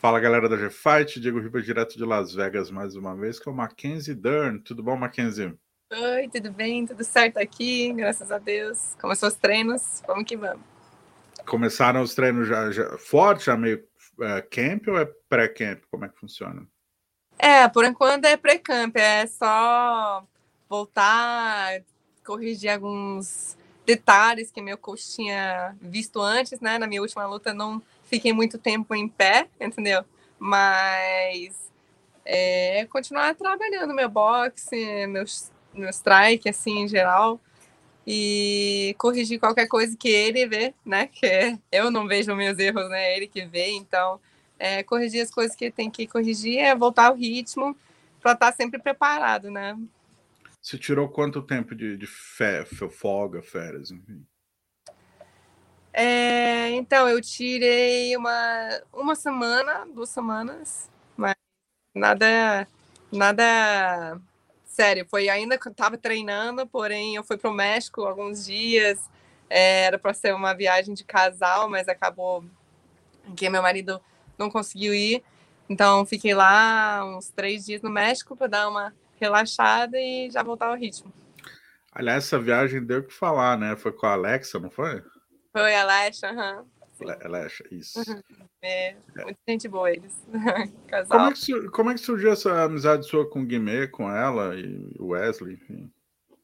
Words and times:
Fala 0.00 0.20
galera 0.20 0.48
da 0.48 0.56
G-Fight, 0.56 1.18
Diego 1.18 1.40
Riba 1.40 1.60
direto 1.60 1.98
de 1.98 2.04
Las 2.04 2.32
Vegas 2.32 2.70
mais 2.70 2.94
uma 2.94 3.16
vez, 3.16 3.40
com 3.40 3.50
o 3.50 3.54
Mackenzie 3.54 4.14
Dern. 4.14 4.60
Tudo 4.60 4.80
bom, 4.80 4.96
Mackenzie? 4.96 5.52
Oi, 5.92 6.28
tudo 6.32 6.52
bem? 6.52 6.86
Tudo 6.86 7.02
certo 7.02 7.36
aqui, 7.36 7.92
graças 7.92 8.30
a 8.30 8.38
Deus. 8.38 8.94
Começou 9.00 9.28
os 9.28 9.34
treinos, 9.34 10.00
vamos 10.06 10.24
que 10.24 10.36
vamos. 10.36 10.62
Começaram 11.44 12.00
os 12.00 12.14
treinos 12.14 12.46
já, 12.46 12.70
já 12.70 12.96
forte, 12.96 13.46
já 13.46 13.56
meio 13.56 13.84
é, 14.20 14.40
camp 14.40 14.86
ou 14.86 14.98
é 15.00 15.04
pré-camp? 15.28 15.82
Como 15.90 16.04
é 16.04 16.08
que 16.08 16.18
funciona? 16.18 16.64
É, 17.36 17.68
por 17.68 17.84
enquanto 17.84 18.24
é 18.24 18.36
pré-camp, 18.36 18.96
é 18.96 19.26
só 19.26 20.24
voltar, 20.70 21.82
corrigir 22.24 22.70
alguns 22.70 23.57
detalhes 23.88 24.50
que 24.50 24.60
meu 24.60 24.76
coach 24.76 25.02
tinha 25.14 25.74
visto 25.80 26.20
antes, 26.20 26.60
né? 26.60 26.76
Na 26.76 26.86
minha 26.86 27.00
última 27.00 27.26
luta 27.26 27.54
não 27.54 27.80
fiquei 28.04 28.34
muito 28.34 28.58
tempo 28.58 28.94
em 28.94 29.08
pé, 29.08 29.48
entendeu? 29.58 30.04
Mas 30.38 31.72
é, 32.22 32.86
continuar 32.90 33.34
trabalhando 33.34 33.94
meu 33.94 34.10
boxe, 34.10 35.06
meus, 35.06 35.50
meu 35.72 35.88
strike, 35.88 36.50
assim, 36.50 36.80
em 36.80 36.88
geral. 36.88 37.40
E 38.06 38.94
corrigir 38.98 39.40
qualquer 39.40 39.66
coisa 39.66 39.96
que 39.96 40.08
ele 40.10 40.46
vê, 40.46 40.74
né? 40.84 41.06
Que 41.06 41.58
eu 41.72 41.90
não 41.90 42.06
vejo 42.06 42.36
meus 42.36 42.58
erros, 42.58 42.90
né? 42.90 43.16
Ele 43.16 43.26
que 43.26 43.46
vê, 43.46 43.70
então 43.70 44.20
é, 44.58 44.82
corrigir 44.82 45.22
as 45.22 45.30
coisas 45.30 45.56
que 45.56 45.70
tem 45.70 45.90
que 45.90 46.06
corrigir 46.06 46.58
é 46.58 46.74
voltar 46.74 47.06
ao 47.06 47.14
ritmo 47.14 47.74
para 48.20 48.32
estar 48.32 48.50
tá 48.50 48.52
sempre 48.52 48.78
preparado, 48.78 49.50
né? 49.50 49.78
Você 50.60 50.76
tirou 50.76 51.08
quanto 51.08 51.42
tempo 51.42 51.74
de, 51.74 51.96
de 51.96 52.06
fé, 52.06 52.64
folga, 52.64 53.42
férias, 53.42 53.90
enfim? 53.90 54.26
É, 55.92 56.70
então, 56.70 57.08
eu 57.08 57.20
tirei 57.20 58.16
uma, 58.16 58.82
uma 58.92 59.14
semana, 59.14 59.86
duas 59.86 60.10
semanas, 60.10 60.90
mas 61.16 61.34
nada, 61.94 62.68
nada 63.10 64.20
sério. 64.64 65.06
Foi 65.08 65.28
ainda 65.28 65.58
que 65.58 65.66
eu 65.66 65.72
estava 65.72 65.98
treinando, 65.98 66.66
porém 66.66 67.16
eu 67.16 67.24
fui 67.24 67.36
para 67.36 67.50
o 67.50 67.54
México 67.54 68.02
alguns 68.02 68.44
dias. 68.44 68.98
É, 69.50 69.84
era 69.84 69.98
para 69.98 70.14
ser 70.14 70.34
uma 70.34 70.54
viagem 70.54 70.94
de 70.94 71.02
casal, 71.04 71.68
mas 71.68 71.88
acabou 71.88 72.44
que 73.36 73.48
meu 73.48 73.62
marido 73.62 74.00
não 74.38 74.50
conseguiu 74.50 74.94
ir. 74.94 75.24
Então, 75.68 76.06
fiquei 76.06 76.34
lá 76.34 77.04
uns 77.04 77.28
três 77.30 77.66
dias 77.66 77.82
no 77.82 77.90
México 77.90 78.36
para 78.36 78.46
dar 78.46 78.68
uma 78.68 78.94
relaxada 79.20 79.98
e 79.98 80.30
já 80.30 80.42
voltar 80.42 80.68
ao 80.68 80.76
ritmo. 80.76 81.12
Aliás, 81.92 82.24
essa 82.24 82.38
viagem 82.38 82.84
deu 82.84 83.00
o 83.00 83.04
que 83.04 83.12
falar, 83.12 83.58
né? 83.58 83.74
Foi 83.76 83.92
com 83.92 84.06
a 84.06 84.12
Alexa, 84.12 84.58
não 84.58 84.70
foi? 84.70 85.02
Foi 85.52 85.74
a 85.74 85.82
Alexa, 85.82 86.28
aham. 86.28 86.58
Uhum. 86.58 86.68
Alexa, 87.24 87.64
isso. 87.70 88.00
É, 88.60 88.90
é, 88.90 89.24
muita 89.24 89.38
gente 89.48 89.68
boa 89.68 89.90
eles. 89.90 90.12
Casal. 90.88 91.18
Como 91.18 91.30
é, 91.30 91.34
que, 91.34 91.70
como 91.70 91.90
é 91.90 91.94
que 91.94 92.00
surgiu 92.00 92.32
essa 92.32 92.64
amizade 92.64 93.06
sua 93.06 93.28
com 93.28 93.40
o 93.40 93.46
Guimê, 93.46 93.86
com 93.86 94.10
ela 94.10 94.56
e 94.56 94.94
o 94.98 95.08
Wesley, 95.08 95.54
enfim? 95.54 95.90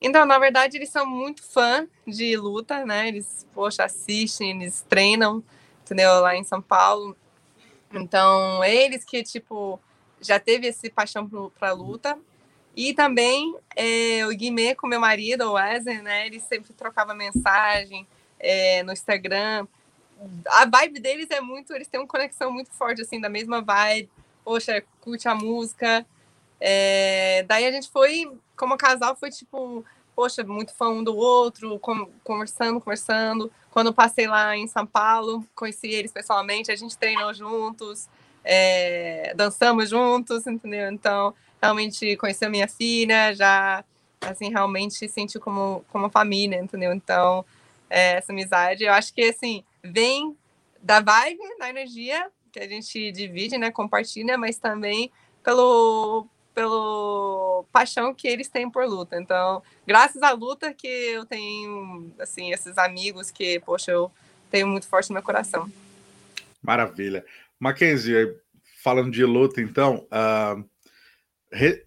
Então, 0.00 0.25
na 0.25 0.38
verdade, 0.38 0.77
eles 0.77 0.91
são 0.91 1.06
muito 1.06 1.42
fã 1.42 1.88
de 2.06 2.36
luta, 2.36 2.84
né? 2.84 3.09
Eles, 3.09 3.47
poxa, 3.55 3.84
assistem, 3.84 4.62
eles 4.62 4.83
treinam, 4.88 5.42
entendeu? 5.83 6.20
Lá 6.20 6.36
em 6.36 6.44
São 6.44 6.62
Paulo. 6.62 7.16
Então, 7.92 8.62
eles 8.64 9.05
que, 9.05 9.22
tipo, 9.22 9.81
já 10.20 10.38
teve 10.38 10.66
esse 10.66 10.91
paixão 10.91 11.28
para 11.59 11.72
luta. 11.72 12.19
E 12.77 12.92
também 12.92 13.56
é, 13.77 14.27
o 14.27 14.30
Guimê 14.30 14.75
com 14.75 14.86
meu 14.86 15.00
marido, 15.00 15.44
o 15.44 15.53
Wesley, 15.53 16.03
né? 16.03 16.27
Ele 16.27 16.41
sempre 16.41 16.72
trocava 16.72 17.14
mensagem 17.14 18.06
é, 18.39 18.82
no 18.82 18.93
Instagram. 18.93 19.66
A 20.47 20.66
vibe 20.66 21.00
deles 21.00 21.31
é 21.31 21.41
muito, 21.41 21.72
eles 21.72 21.88
têm 21.88 22.00
uma 22.00 22.06
conexão 22.06 22.50
muito 22.50 22.71
forte, 22.72 23.03
assim, 23.03 23.21
da 23.21 23.28
mesma 23.28 23.60
vibe. 23.60 24.10
Poxa, 24.44 24.82
curte 25.00 25.28
a 25.28 25.34
música. 25.34 26.04
É, 26.60 27.44
daí 27.47 27.66
a 27.66 27.71
gente 27.71 27.91
foi, 27.91 28.31
como 28.56 28.77
casal, 28.77 29.15
foi 29.16 29.31
tipo, 29.31 29.84
poxa, 30.15 30.43
muito 30.43 30.75
fã 30.75 30.88
um 30.88 31.04
do 31.04 31.16
outro, 31.16 31.78
conversando, 32.22 32.81
conversando. 32.81 33.53
Quando 33.71 33.88
eu 33.88 33.94
passei 33.94 34.27
lá 34.27 34.56
em 34.56 34.66
São 34.66 34.87
Paulo, 34.87 35.44
conheci 35.54 35.88
eles 35.88 36.12
pessoalmente, 36.12 36.71
a 36.71 36.77
gente 36.77 36.97
treinou 36.97 37.32
juntos, 37.34 38.09
é, 38.44 39.32
dançamos 39.37 39.91
juntos, 39.91 40.47
entendeu? 40.47 40.91
Então, 40.93 41.34
realmente 41.64 42.16
conheceu 42.16 42.50
minha 42.50 42.69
filha, 42.69 43.34
já, 43.34 43.82
assim, 44.20 44.50
realmente 44.50 45.08
sentiu 45.08 45.41
como, 45.41 45.84
como 45.88 46.10
família, 46.10 46.60
entendeu? 46.60 46.92
Então, 46.92 47.44
é, 47.88 48.19
essa 48.19 48.32
amizade, 48.32 48.84
eu 48.84 48.92
acho 48.92 49.14
que, 49.14 49.22
assim, 49.22 49.64
vem 49.82 50.36
da 50.82 51.00
vibe, 51.00 51.41
da 51.58 51.70
energia 51.70 52.30
que 52.53 52.60
a 52.60 52.69
gente 52.69 53.10
divide, 53.10 53.56
né, 53.56 53.70
compartilha, 53.70 54.36
mas 54.36 54.58
também 54.58 55.10
pelo, 55.42 56.26
pelo 56.54 57.64
paixão 57.72 58.14
que 58.14 58.28
eles 58.28 58.48
têm 58.48 58.70
por 58.70 58.86
luta. 58.86 59.19
Então, 59.19 59.62
graças 59.86 60.22
à 60.22 60.32
luta 60.32 60.72
que 60.72 60.86
eu 60.86 61.24
tenho, 61.24 62.12
assim, 62.20 62.53
esses 62.53 62.76
amigos 62.76 63.30
que, 63.30 63.58
poxa, 63.60 63.91
eu 63.91 64.12
tenho 64.50 64.69
muito 64.69 64.86
forte 64.86 65.08
no 65.08 65.14
meu 65.14 65.22
coração. 65.22 65.69
Maravilha. 66.62 67.24
Mackenzie, 67.58 68.36
falando 68.82 69.10
de 69.10 69.24
luta, 69.24 69.60
então, 69.60 70.06
uh, 70.12 70.64
Re... 71.54 71.87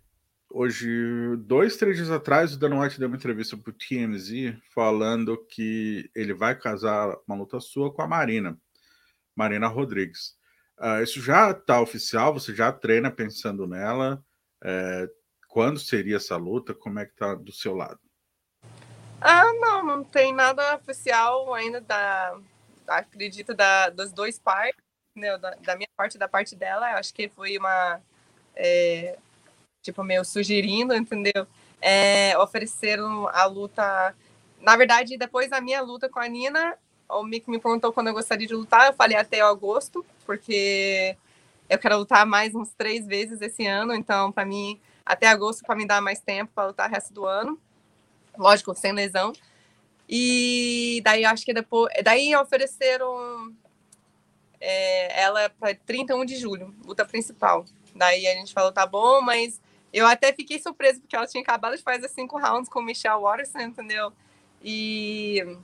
Hoje, 0.50 1.36
dois, 1.40 1.76
três 1.76 1.98
dias 1.98 2.10
atrás, 2.10 2.54
o 2.54 2.58
Dan 2.58 2.80
White 2.80 2.98
deu 2.98 3.10
uma 3.10 3.18
entrevista 3.18 3.58
para 3.58 3.70
o 3.70 3.74
TMZ 3.74 4.58
falando 4.74 5.38
que 5.46 6.10
ele 6.16 6.34
vai 6.34 6.58
casar 6.58 7.14
uma 7.28 7.36
luta 7.36 7.60
sua 7.60 7.94
com 7.94 8.02
a 8.02 8.08
Marina, 8.08 8.58
Marina 9.36 9.68
Rodrigues. 9.68 10.38
Uh, 10.80 11.04
isso 11.04 11.22
já 11.22 11.52
está 11.52 11.82
oficial? 11.82 12.34
Você 12.34 12.56
já 12.56 12.72
treina 12.72 13.12
pensando 13.12 13.68
nela? 13.68 14.24
É, 14.64 15.10
quando 15.50 15.80
seria 15.80 16.16
essa 16.16 16.38
luta? 16.38 16.74
Como 16.74 17.00
é 17.00 17.06
que 17.06 17.12
está 17.12 17.36
do 17.36 17.52
seu 17.52 17.76
lado? 17.76 18.00
Ah, 19.20 19.52
não, 19.60 19.86
não 19.86 20.04
tem 20.04 20.34
nada 20.34 20.78
oficial 20.78 21.54
ainda 21.54 21.82
da, 21.82 22.40
acredito, 22.88 23.54
da, 23.54 23.90
dos 23.90 24.14
dois 24.14 24.40
partes, 24.40 24.82
né, 25.14 25.38
da, 25.38 25.56
da 25.56 25.76
minha 25.76 25.90
parte 25.98 26.16
e 26.16 26.20
da 26.20 26.28
parte 26.30 26.56
dela. 26.56 26.94
Acho 26.94 27.14
que 27.14 27.28
foi 27.28 27.58
uma 27.58 28.02
é, 28.56 29.18
tipo, 29.88 30.04
meio 30.04 30.24
sugerindo, 30.26 30.94
entendeu? 30.94 31.48
É, 31.82 32.38
ofereceram 32.38 33.28
a 33.28 33.46
luta. 33.46 34.16
Na 34.62 34.76
verdade, 34.76 35.18
depois 35.18 35.50
da 35.50 35.62
minha 35.62 35.82
luta 35.82 36.10
com 36.10 36.20
a 36.20 36.28
Nina, 36.28 36.78
o 37.10 37.24
Mick 37.24 37.50
me 37.50 37.60
perguntou 37.60 37.94
quando 37.94 38.08
eu 38.08 38.14
gostaria 38.14 38.48
de 38.48 38.54
lutar. 38.54 38.88
Eu 38.88 38.94
falei 38.94 39.18
até 39.18 39.40
agosto, 39.42 40.06
porque 40.26 41.16
eu 41.70 41.78
quero 41.78 41.98
lutar 41.98 42.26
mais 42.26 42.54
uns 42.54 42.74
três 42.74 43.06
vezes 43.06 43.42
esse 43.42 43.66
ano. 43.66 43.94
Então, 43.94 44.32
para 44.32 44.46
mim, 44.46 44.80
até 45.06 45.28
agosto, 45.28 45.64
para 45.64 45.76
me 45.76 45.88
dar 45.88 46.02
mais 46.02 46.20
tempo 46.20 46.52
para 46.54 46.68
lutar 46.68 46.90
o 46.90 46.94
resto 46.94 47.14
do 47.14 47.26
ano. 47.26 47.58
Lógico, 48.38 48.76
sem 48.76 48.92
lesão. 48.92 49.32
E 50.10 51.02
daí, 51.04 51.24
acho 51.26 51.46
que 51.46 51.54
depois. 51.54 51.94
Daí 52.04 52.36
ofereceram 52.36 53.54
é, 54.60 55.22
ela 55.22 55.50
para 55.50 55.76
31 55.76 56.26
de 56.26 56.36
julho, 56.36 56.74
luta 56.86 57.06
principal. 57.06 57.66
Daí 57.96 58.28
a 58.28 58.34
gente 58.34 58.54
falou, 58.54 58.72
tá 58.72 58.86
bom, 58.86 59.22
mas 59.22 59.60
eu 59.94 60.06
até 60.06 60.34
fiquei 60.34 60.60
surpresa, 60.60 61.00
porque 61.00 61.16
ela 61.16 61.28
tinha 61.28 61.42
acabado 61.42 61.76
de 61.76 61.84
fazer 61.84 62.08
cinco 62.10 62.38
rounds 62.40 62.70
com 62.70 62.82
Michelle 62.82 63.22
Watterson, 63.22 63.60
entendeu? 63.60 64.12
E 64.62 65.58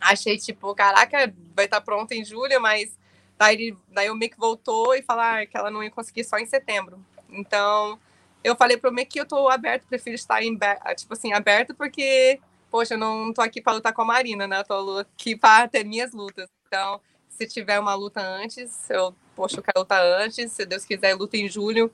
achei, 0.00 0.36
tipo, 0.38 0.74
caraca, 0.74 1.32
vai 1.54 1.66
estar 1.66 1.78
tá 1.78 1.80
pronta 1.80 2.14
em 2.14 2.24
julho, 2.24 2.60
mas 2.60 2.98
daí, 3.38 3.76
daí 3.88 4.10
o 4.10 4.14
Mick 4.14 4.36
voltou 4.36 4.94
e 4.94 5.02
falar 5.02 5.42
ah, 5.42 5.46
que 5.46 5.56
ela 5.56 5.70
não 5.70 5.82
ia 5.82 5.90
conseguir 5.90 6.24
só 6.24 6.38
em 6.38 6.46
setembro. 6.46 7.04
Então, 7.28 7.98
eu 8.42 8.56
falei 8.56 8.76
pro 8.76 8.92
Mick 8.92 9.10
que 9.10 9.20
eu 9.20 9.26
tô 9.26 9.48
aberto, 9.48 9.86
prefiro 9.86 10.14
estar 10.14 10.42
em, 10.42 10.58
tipo 10.96 11.12
assim, 11.12 11.32
aberto, 11.32 11.74
porque, 11.74 12.40
poxa, 12.70 12.94
eu 12.94 12.98
não 12.98 13.32
tô 13.32 13.42
aqui 13.42 13.60
para 13.60 13.74
lutar 13.74 13.92
com 13.92 14.02
a 14.02 14.06
Marina, 14.06 14.46
né? 14.46 14.60
Eu 14.60 14.64
tô 14.64 14.98
aqui 14.98 15.36
para 15.36 15.68
ter 15.68 15.84
minhas 15.84 16.12
lutas. 16.12 16.48
Então, 16.66 17.00
se 17.28 17.46
tiver 17.46 17.78
uma 17.78 17.94
luta 17.94 18.20
antes, 18.20 18.90
eu, 18.90 19.14
poxa, 19.34 19.58
eu 19.58 19.62
quero 19.62 19.80
lutar 19.80 20.02
antes, 20.02 20.52
se 20.52 20.66
Deus 20.66 20.84
quiser, 20.84 21.14
luta 21.14 21.36
em 21.36 21.48
julho 21.48 21.92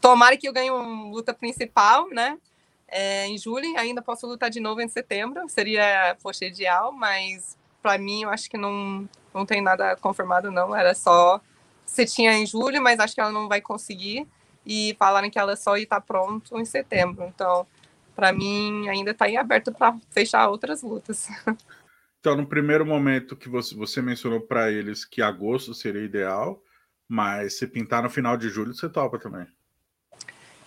Tomara 0.00 0.36
que 0.36 0.48
eu 0.48 0.52
ganhe 0.52 0.70
uma 0.70 1.10
luta 1.10 1.34
principal, 1.34 2.08
né? 2.08 2.38
É, 2.86 3.26
em 3.26 3.36
julho, 3.36 3.66
ainda 3.76 4.00
posso 4.00 4.26
lutar 4.26 4.48
de 4.48 4.60
novo 4.60 4.80
em 4.80 4.88
setembro, 4.88 5.46
seria, 5.48 6.16
poxa, 6.22 6.46
ideal, 6.46 6.90
mas 6.90 7.56
para 7.82 7.98
mim 7.98 8.22
eu 8.22 8.30
acho 8.30 8.48
que 8.48 8.56
não, 8.56 9.08
não 9.34 9.44
tem 9.44 9.60
nada 9.60 9.96
confirmado, 9.96 10.50
não. 10.50 10.74
Era 10.74 10.94
só 10.94 11.40
se 11.84 12.06
tinha 12.06 12.32
em 12.32 12.46
julho, 12.46 12.82
mas 12.82 12.98
acho 13.00 13.14
que 13.14 13.20
ela 13.20 13.32
não 13.32 13.48
vai 13.48 13.60
conseguir. 13.60 14.26
E 14.64 14.94
falaram 14.98 15.30
que 15.30 15.38
ela 15.38 15.56
só 15.56 15.76
ia 15.76 15.84
estar 15.84 16.00
pronto 16.00 16.58
em 16.58 16.64
setembro. 16.64 17.24
Então, 17.24 17.66
para 18.14 18.32
mim, 18.32 18.88
ainda 18.88 19.12
está 19.12 19.28
em 19.28 19.36
aberto 19.36 19.72
para 19.72 19.96
fechar 20.10 20.48
outras 20.48 20.82
lutas. 20.82 21.28
Então, 22.20 22.36
no 22.36 22.48
primeiro 22.48 22.84
momento 22.84 23.36
que 23.36 23.48
você, 23.48 23.76
você 23.76 24.02
mencionou 24.02 24.40
para 24.40 24.72
eles 24.72 25.04
que 25.04 25.22
agosto 25.22 25.72
seria 25.72 26.02
ideal, 26.02 26.60
mas 27.06 27.56
se 27.56 27.66
pintar 27.66 28.02
no 28.02 28.10
final 28.10 28.36
de 28.36 28.48
julho, 28.48 28.74
você 28.74 28.88
topa 28.88 29.20
também. 29.20 29.46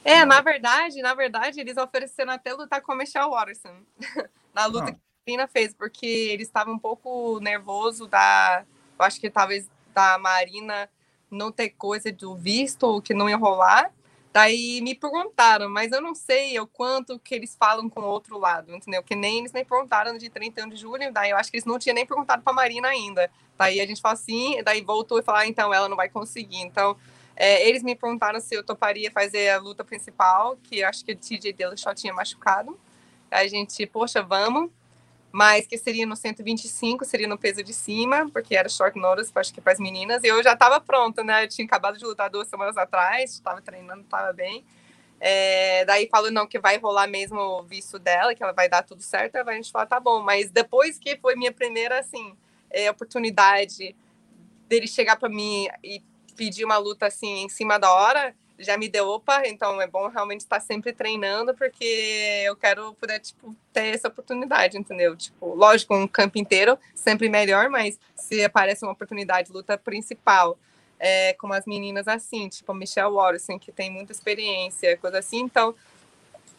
É, 0.03 0.25
na 0.25 0.41
verdade, 0.41 1.01
na 1.01 1.13
verdade, 1.13 1.59
eles 1.59 1.77
ofereceram 1.77 2.31
até 2.33 2.53
lutar 2.53 2.81
com 2.81 2.91
a 2.91 2.95
Michelle 2.95 3.29
Watterson 3.29 3.75
na 4.53 4.65
luta 4.65 4.89
ah. 4.89 4.91
que 4.93 4.97
a 4.97 5.31
Tina 5.31 5.47
fez, 5.47 5.73
porque 5.73 6.05
ele 6.05 6.43
estava 6.43 6.71
um 6.71 6.79
pouco 6.79 7.39
nervoso 7.39 8.07
da 8.07 8.65
Eu 8.97 9.05
acho 9.05 9.19
que 9.19 9.29
talvez 9.29 9.69
da 9.93 10.17
Marina 10.17 10.89
não 11.29 11.51
ter 11.51 11.69
coisa 11.69 12.11
do 12.11 12.35
visto 12.35 12.83
ou 12.83 13.01
que 13.01 13.13
não 13.13 13.29
ia 13.29 13.37
rolar. 13.37 13.91
Daí 14.33 14.79
me 14.81 14.95
perguntaram, 14.95 15.69
mas 15.69 15.91
eu 15.91 16.01
não 16.01 16.15
sei 16.15 16.57
o 16.57 16.65
quanto 16.65 17.19
que 17.19 17.35
eles 17.35 17.55
falam 17.59 17.89
com 17.89 17.99
o 17.99 18.05
outro 18.05 18.37
lado, 18.37 18.73
entendeu? 18.73 19.03
Que 19.03 19.13
nem 19.13 19.39
eles 19.39 19.51
nem 19.51 19.65
perguntaram 19.65 20.17
de 20.17 20.29
31 20.29 20.69
de 20.69 20.77
julho, 20.77 21.11
daí 21.11 21.31
eu 21.31 21.37
acho 21.37 21.51
que 21.51 21.57
eles 21.57 21.65
não 21.65 21.77
tinham 21.77 21.95
nem 21.95 22.05
perguntado 22.05 22.41
para 22.41 22.53
Marina 22.53 22.87
ainda. 22.87 23.29
Daí 23.57 23.81
a 23.81 23.85
gente 23.85 24.01
falou 24.01 24.13
assim, 24.13 24.63
daí 24.63 24.81
voltou 24.81 25.19
e 25.19 25.21
falou, 25.21 25.41
ah, 25.41 25.47
então 25.47 25.73
ela 25.73 25.89
não 25.89 25.97
vai 25.97 26.07
conseguir. 26.07 26.61
Então, 26.61 26.95
é, 27.43 27.67
eles 27.67 27.81
me 27.81 27.95
perguntaram 27.95 28.39
se 28.39 28.53
eu 28.53 28.63
toparia 28.63 29.11
fazer 29.11 29.49
a 29.49 29.59
luta 29.59 29.83
principal, 29.83 30.57
que 30.61 30.83
acho 30.83 31.03
que 31.03 31.13
o 31.13 31.15
TJ 31.15 31.55
só 31.75 31.93
tinha 31.93 32.13
machucado. 32.13 32.79
A 33.31 33.47
gente, 33.47 33.85
poxa, 33.87 34.21
vamos 34.21 34.69
mas 35.31 35.65
que 35.65 35.77
seria 35.77 36.05
no 36.05 36.15
125, 36.15 37.05
seria 37.05 37.27
no 37.27 37.37
peso 37.37 37.63
de 37.63 37.73
cima, 37.73 38.29
porque 38.31 38.53
era 38.55 38.67
short 38.67 38.99
notice, 38.99 39.31
acho 39.33 39.53
que 39.53 39.61
para 39.61 39.71
as 39.71 39.79
meninas, 39.79 40.21
e 40.23 40.27
eu 40.27 40.43
já 40.43 40.53
estava 40.53 40.79
pronta, 40.81 41.23
né? 41.23 41.45
Eu 41.45 41.47
tinha 41.47 41.65
acabado 41.65 41.97
de 41.97 42.03
lutar 42.03 42.29
duas 42.29 42.49
semanas 42.49 42.75
atrás, 42.75 43.31
estava 43.31 43.61
treinando, 43.61 44.01
estava 44.01 44.33
bem. 44.33 44.65
É, 45.21 45.85
daí 45.85 46.09
falou, 46.09 46.31
não, 46.31 46.45
que 46.45 46.59
vai 46.59 46.77
rolar 46.77 47.07
mesmo 47.07 47.39
o 47.39 47.63
visto 47.63 47.97
dela, 47.97 48.35
que 48.35 48.43
ela 48.43 48.51
vai 48.51 48.67
dar 48.67 48.83
tudo 48.83 49.01
certo, 49.01 49.37
a 49.37 49.53
gente 49.53 49.71
falou, 49.71 49.87
tá 49.87 49.99
bom, 49.99 50.21
mas 50.21 50.51
depois 50.51 50.99
que 50.99 51.15
foi 51.17 51.35
minha 51.35 51.51
primeira, 51.51 51.99
assim, 51.99 52.35
é, 52.69 52.91
oportunidade 52.91 53.95
dele 54.67 54.87
chegar 54.87 55.15
para 55.15 55.29
mim 55.29 55.67
e 55.83 56.01
pedir 56.31 56.65
uma 56.65 56.77
luta, 56.77 57.07
assim, 57.07 57.43
em 57.43 57.49
cima 57.49 57.77
da 57.77 57.91
hora, 57.91 58.35
já 58.57 58.77
me 58.77 58.87
deu, 58.87 59.07
opa, 59.07 59.43
então 59.45 59.81
é 59.81 59.87
bom 59.87 60.07
realmente 60.07 60.41
estar 60.41 60.59
sempre 60.59 60.93
treinando, 60.93 61.53
porque 61.53 62.43
eu 62.45 62.55
quero 62.55 62.93
poder, 62.93 63.19
tipo, 63.19 63.55
ter 63.73 63.95
essa 63.95 64.07
oportunidade, 64.07 64.77
entendeu? 64.77 65.15
Tipo, 65.15 65.53
lógico, 65.55 65.95
um 65.95 66.07
campo 66.07 66.37
inteiro 66.37 66.77
sempre 66.93 67.27
melhor, 67.27 67.69
mas 67.69 67.99
se 68.15 68.43
aparece 68.43 68.85
uma 68.85 68.91
oportunidade 68.91 69.47
de 69.47 69.53
luta 69.53 69.77
principal, 69.77 70.57
é, 70.99 71.33
com 71.33 71.51
as 71.51 71.65
meninas 71.65 72.07
assim, 72.07 72.47
tipo 72.47 72.71
Michelle 72.75 73.11
Watson, 73.11 73.57
que 73.57 73.71
tem 73.71 73.89
muita 73.89 74.11
experiência, 74.11 74.95
coisa 74.97 75.17
assim, 75.17 75.39
então 75.39 75.73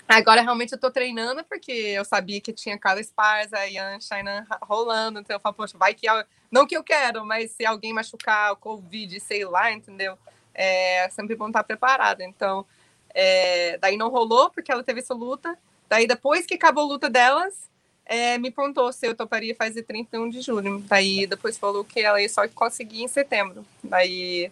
Agora 0.09 0.43
realmente 0.43 0.73
eu 0.73 0.79
tô 0.79 0.91
treinando 0.91 1.43
porque 1.45 1.73
eu 1.73 2.05
sabia 2.05 2.41
que 2.41 2.53
tinha 2.53 2.79
cada 2.79 3.01
Esparza 3.01 3.67
e 3.67 3.79
a 3.79 3.99
China 3.99 4.47
rolando, 4.63 5.21
então 5.21 5.35
eu 5.35 5.41
falo, 5.41 5.55
poxa, 5.55 5.79
vai 5.79 5.95
que 5.95 6.07
não 6.51 6.67
que 6.67 6.77
eu 6.77 6.85
quero, 6.85 7.25
mas 7.25 7.53
se 7.53 7.65
alguém 7.65 7.95
machucar 7.95 8.53
o 8.53 8.57
Covid, 8.57 9.19
sei 9.21 9.45
lá, 9.45 9.73
entendeu? 9.73 10.19
é 10.55 11.09
sempre 11.11 11.35
bom 11.35 11.49
estar 11.49 11.65
preparada. 11.65 12.25
Então, 12.25 12.67
é, 13.15 13.79
daí 13.79 13.97
não 13.97 14.09
rolou, 14.09 14.51
porque 14.51 14.71
ela 14.71 14.83
teve 14.83 15.01
essa 15.01 15.15
luta. 15.15 15.57
Daí, 15.89 16.07
depois 16.07 16.47
que 16.47 16.55
acabou 16.55 16.85
a 16.85 16.89
luta 16.89 17.11
delas, 17.11 17.71
é, 18.05 18.39
me 18.39 18.51
perguntou 18.51 18.93
se 18.93 19.07
eu 19.07 19.15
toparia 19.15 19.55
fazer 19.55 19.83
31 19.83 20.29
de 20.31 20.41
julho. 20.41 20.83
Daí, 20.87 21.27
depois 21.27 21.59
falou 21.59 21.85
que 21.85 22.01
ela 22.01 22.21
ia 22.21 22.29
só 22.29 22.47
conseguir 22.49 23.03
em 23.03 23.09
setembro. 23.09 23.65
Daí, 23.83 24.51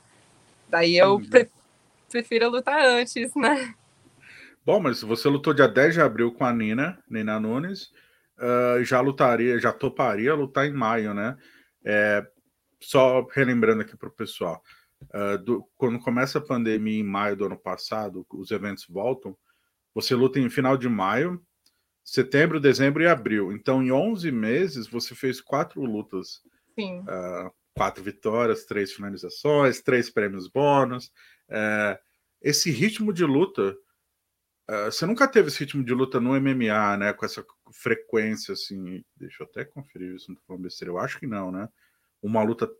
daí 0.68 0.96
eu 0.96 1.20
pre 1.20 1.48
prefiro 2.08 2.50
lutar 2.50 2.84
antes, 2.84 3.32
né? 3.36 3.72
Bom, 4.70 4.78
mas 4.78 5.02
você 5.02 5.28
lutou 5.28 5.52
dia 5.52 5.66
10 5.66 5.94
de 5.94 6.00
abril 6.00 6.30
com 6.30 6.44
a 6.44 6.52
Nina, 6.52 7.02
Nina 7.10 7.40
Nunes, 7.40 7.90
uh, 8.38 8.84
já 8.84 9.00
lutaria, 9.00 9.58
já 9.58 9.72
toparia 9.72 10.32
lutar 10.32 10.64
em 10.64 10.72
maio, 10.72 11.12
né? 11.12 11.36
É, 11.84 12.24
só 12.80 13.26
relembrando 13.32 13.82
aqui 13.82 13.96
para 13.96 14.08
o 14.08 14.12
pessoal. 14.12 14.62
Uh, 15.12 15.38
do, 15.38 15.68
quando 15.76 15.98
começa 15.98 16.38
a 16.38 16.40
pandemia 16.40 17.00
em 17.00 17.02
maio 17.02 17.34
do 17.34 17.46
ano 17.46 17.58
passado, 17.58 18.24
os 18.30 18.52
eventos 18.52 18.86
voltam, 18.88 19.36
você 19.92 20.14
luta 20.14 20.38
em 20.38 20.48
final 20.48 20.76
de 20.76 20.88
maio, 20.88 21.44
setembro, 22.04 22.60
dezembro 22.60 23.02
e 23.02 23.08
abril. 23.08 23.50
Então, 23.50 23.82
em 23.82 23.90
11 23.90 24.30
meses, 24.30 24.86
você 24.86 25.16
fez 25.16 25.40
quatro 25.40 25.82
lutas. 25.82 26.42
Sim. 26.78 27.00
Uh, 27.00 27.50
quatro 27.74 28.04
vitórias, 28.04 28.66
três 28.66 28.92
finalizações, 28.92 29.82
três 29.82 30.08
prêmios 30.08 30.46
bônus. 30.46 31.06
Uh, 31.48 31.98
esse 32.40 32.70
ritmo 32.70 33.12
de 33.12 33.24
luta, 33.24 33.76
você 34.86 35.06
nunca 35.06 35.26
teve 35.26 35.48
esse 35.48 35.60
ritmo 35.60 35.84
de 35.84 35.92
luta 35.92 36.20
no 36.20 36.40
MMA, 36.40 36.96
né? 36.96 37.12
Com 37.12 37.24
essa 37.24 37.44
frequência, 37.72 38.52
assim. 38.52 39.04
Deixa 39.16 39.42
eu 39.42 39.46
até 39.46 39.64
conferir 39.64 40.14
isso, 40.14 40.28
não 40.28 40.36
tô 40.36 40.42
falando 40.46 40.62
besteira. 40.62 40.92
Eu 40.92 40.98
acho 40.98 41.18
que 41.18 41.26
não, 41.26 41.50
né? 41.50 41.68
Uma 42.22 42.42
luta 42.42 42.70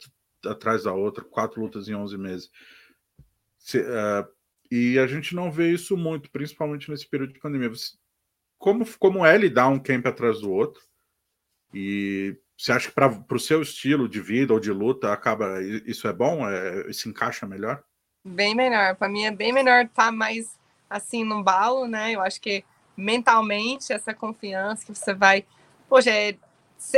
atrás 0.47 0.85
da 0.85 0.93
outra, 0.93 1.25
quatro 1.25 1.61
lutas 1.61 1.89
em 1.89 1.95
11 1.95 2.19
meses. 2.19 2.51
Se, 3.59 3.81
uh, 3.81 4.27
e 4.71 4.99
a 4.99 5.07
gente 5.07 5.35
não 5.35 5.51
vê 5.51 5.73
isso 5.73 5.97
muito, 5.97 6.31
principalmente 6.31 6.91
nesse 6.91 7.09
período 7.09 7.33
de 7.33 7.41
pandemia. 7.41 7.69
Você, 7.69 7.97
como, 8.59 8.87
como 8.99 9.25
é 9.27 9.37
lidar 9.37 9.69
um 9.69 9.79
camp 9.79 10.07
atrás 10.07 10.41
do 10.41 10.51
outro? 10.51 10.83
E 11.75 12.37
você 12.57 12.73
acha 12.73 12.89
que 12.89 12.95
para 12.95 13.37
o 13.37 13.41
seu 13.41 13.63
estilo 13.63 14.09
de 14.09 14.21
vida 14.21 14.53
ou 14.53 14.61
de 14.61 14.71
luta 14.71 15.13
acaba 15.13 15.63
isso 15.63 16.07
é 16.07 16.13
bom? 16.13 16.49
É, 16.49 16.93
se 16.93 17.09
encaixa 17.09 17.47
melhor? 17.47 17.83
Bem 18.25 18.55
melhor. 18.55 18.97
Para 18.97 19.09
mim 19.09 19.25
é 19.25 19.31
bem 19.31 19.53
melhor 19.53 19.85
estar 19.87 20.07
tá 20.07 20.13
mais 20.13 20.60
assim 20.91 21.25
no 21.25 21.43
balo, 21.43 21.87
né? 21.87 22.13
Eu 22.13 22.21
acho 22.21 22.41
que 22.41 22.65
mentalmente 22.97 23.93
essa 23.93 24.13
confiança 24.13 24.85
que 24.85 24.95
você 24.95 25.15
vai, 25.15 25.47
poxa, 25.89 26.11
é, 26.11 26.37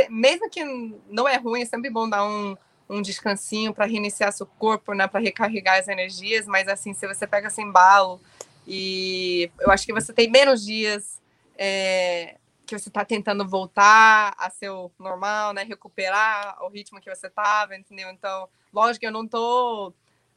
mesmo 0.09 0.49
que 0.49 0.63
não 1.09 1.27
é 1.27 1.37
ruim, 1.37 1.61
é 1.61 1.65
sempre 1.65 1.89
bom 1.89 2.09
dar 2.09 2.25
um 2.25 2.57
um 2.89 3.01
descansinho 3.01 3.73
para 3.73 3.85
reiniciar 3.85 4.31
seu 4.31 4.45
corpo, 4.45 4.93
né, 4.93 5.07
para 5.07 5.19
recarregar 5.19 5.79
as 5.79 5.87
energias, 5.87 6.45
mas 6.45 6.67
assim, 6.67 6.93
se 6.93 7.07
você 7.07 7.25
pega 7.25 7.47
esse 7.47 7.61
embalo 7.61 8.21
e 8.67 9.49
eu 9.59 9.71
acho 9.71 9.85
que 9.85 9.93
você 9.93 10.13
tem 10.13 10.29
menos 10.29 10.63
dias 10.63 11.21
é, 11.57 12.37
que 12.65 12.77
você 12.77 12.89
está 12.89 13.03
tentando 13.03 13.47
voltar 13.47 14.33
a 14.37 14.49
seu 14.49 14.91
normal, 14.99 15.53
né, 15.53 15.63
recuperar 15.63 16.57
o 16.63 16.69
ritmo 16.69 16.99
que 17.01 17.13
você 17.13 17.27
estava, 17.27 17.75
entendeu? 17.75 18.09
Então, 18.09 18.47
lógico 18.73 19.01
que 19.01 19.07
eu 19.07 19.11
não 19.11 19.27
tô 19.27 19.93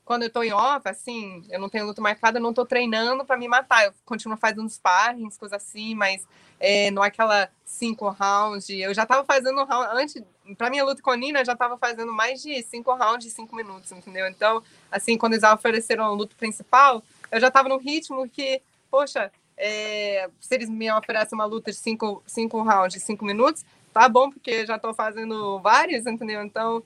quando 0.06 0.22
eu 0.22 0.30
tô 0.30 0.40
em 0.44 0.52
off, 0.52 0.88
assim, 0.88 1.44
eu 1.50 1.58
não 1.58 1.68
tenho 1.68 1.84
luta 1.84 2.00
marcada, 2.00 2.38
eu 2.38 2.42
não 2.42 2.54
tô 2.54 2.64
treinando 2.64 3.24
para 3.24 3.36
me 3.36 3.48
matar. 3.48 3.86
Eu 3.86 3.92
continuo 4.04 4.38
fazendo 4.38 4.70
sparrings, 4.70 5.36
coisas 5.36 5.60
assim, 5.60 5.96
mas 5.96 6.24
é, 6.60 6.92
não 6.92 7.04
é 7.04 7.08
aquela 7.08 7.50
cinco 7.64 8.08
rounds. 8.08 8.70
Eu 8.70 8.94
já 8.94 9.04
tava 9.04 9.24
fazendo 9.24 9.64
round, 9.64 9.88
antes, 10.00 10.22
pra 10.56 10.70
minha 10.70 10.84
luta 10.84 11.02
com 11.02 11.10
a 11.10 11.16
Nina, 11.16 11.40
eu 11.40 11.44
já 11.44 11.56
tava 11.56 11.76
fazendo 11.76 12.12
mais 12.12 12.40
de 12.40 12.62
cinco 12.62 12.94
rounds 12.94 13.26
de 13.26 13.32
cinco 13.32 13.56
minutos, 13.56 13.90
entendeu? 13.90 14.28
Então, 14.28 14.62
assim, 14.92 15.18
quando 15.18 15.32
eles 15.32 15.42
ofereceram 15.42 16.04
a 16.04 16.10
luta 16.10 16.36
principal, 16.38 17.02
eu 17.32 17.40
já 17.40 17.50
tava 17.50 17.68
no 17.68 17.76
ritmo 17.76 18.28
que, 18.28 18.62
poxa, 18.88 19.32
é, 19.56 20.30
se 20.40 20.54
eles 20.54 20.68
me 20.68 20.88
oferecem 20.92 21.36
uma 21.36 21.46
luta 21.46 21.72
de 21.72 21.76
cinco, 21.76 22.22
cinco 22.24 22.62
rounds 22.62 22.94
de 22.94 23.00
cinco 23.00 23.24
minutos, 23.24 23.64
tá 23.92 24.08
bom, 24.08 24.30
porque 24.30 24.52
eu 24.52 24.66
já 24.66 24.78
tô 24.78 24.94
fazendo 24.94 25.58
vários, 25.58 26.06
entendeu? 26.06 26.44
Então, 26.44 26.80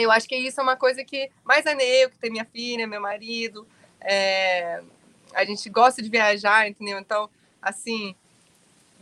Eu 0.00 0.10
acho 0.10 0.28
que 0.28 0.36
isso 0.36 0.60
é 0.60 0.62
uma 0.62 0.76
coisa 0.76 1.04
que, 1.04 1.30
mais 1.44 1.64
a 1.66 1.72
eu, 1.72 2.10
que 2.10 2.18
tem 2.18 2.30
minha 2.30 2.44
filha, 2.44 2.86
meu 2.86 3.00
marido, 3.00 3.66
é, 4.00 4.82
a 5.32 5.44
gente 5.44 5.68
gosta 5.70 6.02
de 6.02 6.08
viajar, 6.08 6.68
entendeu? 6.68 6.98
Então, 6.98 7.30
assim, 7.62 8.14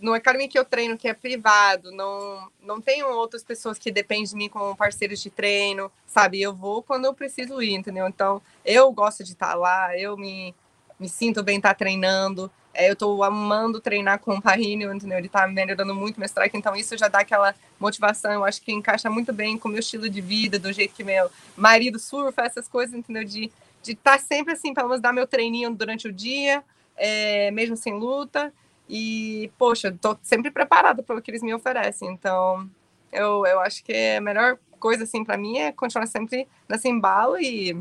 no 0.01 0.13
academia 0.13 0.49
que 0.49 0.59
eu 0.59 0.65
treino, 0.65 0.99
que 0.99 1.09
é 1.09 1.15
privado, 1.15 1.91
não, 1.91 2.51
não 2.63 2.81
tenho 2.81 3.09
outras 3.09 3.43
pessoas 3.43 3.79
que 3.79 3.91
dependem 3.91 4.25
de 4.25 4.37
mim 4.37 4.49
como 4.49 4.77
parceiros 4.77 5.23
de 5.23 5.31
treino, 5.31 5.91
sabe? 6.07 6.43
Eu 6.43 6.55
vou 6.55 6.83
quando 6.83 7.07
eu 7.07 7.15
preciso 7.15 7.63
ir, 7.63 7.75
entendeu? 7.75 8.07
Então, 8.07 8.43
eu 8.65 8.93
gosto 8.93 9.25
de 9.25 9.33
estar 9.33 9.55
lá, 9.55 9.97
eu 9.97 10.17
me, 10.17 10.55
me 11.01 11.09
sinto 11.09 11.43
bem 11.43 11.57
estar 11.57 11.75
treinando. 11.75 12.51
É, 12.75 12.91
eu 12.91 12.97
tô 12.97 13.23
amando 13.23 13.81
treinar 13.81 14.19
com 14.19 14.35
o 14.35 14.43
Parrinho, 14.43 14.93
entendeu? 14.93 15.17
Ele 15.17 15.29
tá 15.29 15.47
melhorando 15.47 15.95
muito 15.95 16.19
meu 16.19 16.27
strike, 16.27 16.57
então 16.57 16.75
isso 16.75 16.99
já 16.99 17.07
dá 17.07 17.21
aquela 17.21 17.55
motivação. 17.79 18.33
Eu 18.33 18.45
acho 18.45 18.61
que 18.61 18.73
encaixa 18.73 19.09
muito 19.09 19.33
bem 19.33 19.57
com 19.57 19.69
o 19.69 19.71
meu 19.71 19.79
estilo 19.79 20.09
de 20.09 20.21
vida, 20.21 20.59
do 20.59 20.73
jeito 20.73 20.93
que 20.93 21.05
meu 21.05 21.31
marido 21.57 22.01
surfa, 22.01 22.43
essas 22.43 22.67
coisas, 22.67 22.95
entendeu? 22.95 23.25
De 23.25 23.51
estar 23.87 24.13
tá 24.13 24.19
sempre 24.19 24.55
assim, 24.55 24.75
pelo 24.75 24.89
menos 24.89 25.01
dar 25.01 25.13
meu 25.13 25.27
treininho 25.27 25.73
durante 25.73 26.09
o 26.09 26.13
dia, 26.13 26.65
é, 26.97 27.51
mesmo 27.53 27.77
sem 27.77 27.95
luta. 27.95 28.53
E, 28.89 29.51
poxa, 29.57 29.97
tô 29.99 30.17
sempre 30.23 30.51
preparada 30.51 31.03
pelo 31.03 31.23
que 31.23 31.31
eles 31.31 31.43
me 31.43 31.55
oferecem. 31.55 32.11
Então, 32.11 32.69
eu, 33.13 33.47
eu 33.47 33.61
acho 33.61 33.85
que 33.85 33.95
a 34.17 34.21
melhor 34.21 34.59
coisa, 34.81 35.05
assim, 35.05 35.25
para 35.25 35.39
mim 35.39 35.59
é 35.59 35.73
continuar 35.73 36.07
sempre 36.07 36.47
nesse 36.69 36.89
embalo 36.89 37.39
e 37.39 37.77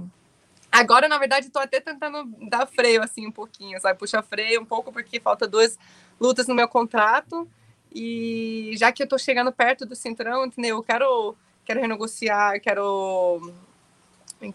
Agora, 0.74 1.08
na 1.08 1.20
verdade, 1.20 1.46
estou 1.46 1.62
até 1.62 1.80
tentando 1.80 2.26
dar 2.50 2.66
freio 2.66 3.04
assim 3.04 3.28
um 3.28 3.32
pouquinho, 3.32 3.80
sabe? 3.80 4.00
Puxar 4.00 4.24
freio 4.24 4.60
um 4.60 4.66
pouco, 4.66 4.92
porque 4.92 5.20
falta 5.20 5.48
duas 5.48 5.78
lutas 6.20 6.48
no 6.48 6.56
meu 6.56 6.68
contrato. 6.68 7.48
E 7.94 8.72
já 8.76 8.92
que 8.92 9.04
eu 9.04 9.06
estou 9.06 9.20
chegando 9.20 9.52
perto 9.52 9.86
do 9.86 9.96
cinturão, 9.96 10.48
entendeu? 10.48 10.78
Eu 10.78 10.84
quero, 10.84 11.36
quero 11.64 11.80
renegociar, 11.80 12.60
quero, 12.60 13.54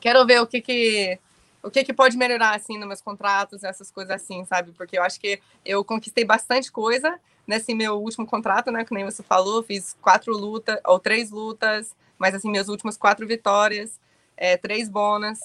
quero 0.00 0.26
ver 0.26 0.40
o 0.42 0.46
que 0.48 0.60
que 0.60 1.20
o 1.62 1.70
que, 1.70 1.84
que 1.84 1.92
pode 1.92 2.16
melhorar 2.16 2.56
assim 2.56 2.78
nos 2.78 2.88
meus 2.88 3.00
contratos, 3.00 3.62
essas 3.62 3.88
coisas 3.88 4.10
assim, 4.10 4.44
sabe? 4.44 4.72
Porque 4.72 4.98
eu 4.98 5.04
acho 5.04 5.20
que 5.20 5.40
eu 5.64 5.84
conquistei 5.84 6.24
bastante 6.24 6.72
coisa 6.72 7.16
nesse 7.46 7.74
meu 7.74 7.94
último 7.94 8.26
contrato, 8.26 8.72
né? 8.72 8.84
Que 8.84 8.92
nem 8.92 9.04
você 9.04 9.22
falou, 9.22 9.62
fiz 9.62 9.96
quatro 10.02 10.36
lutas 10.36 10.80
ou 10.84 10.98
três 10.98 11.30
lutas, 11.30 11.94
mas 12.18 12.34
assim, 12.34 12.50
meus 12.50 12.66
últimos 12.66 12.96
quatro 12.96 13.24
vitórias, 13.24 14.00
é, 14.36 14.56
três 14.56 14.88
bônus. 14.88 15.38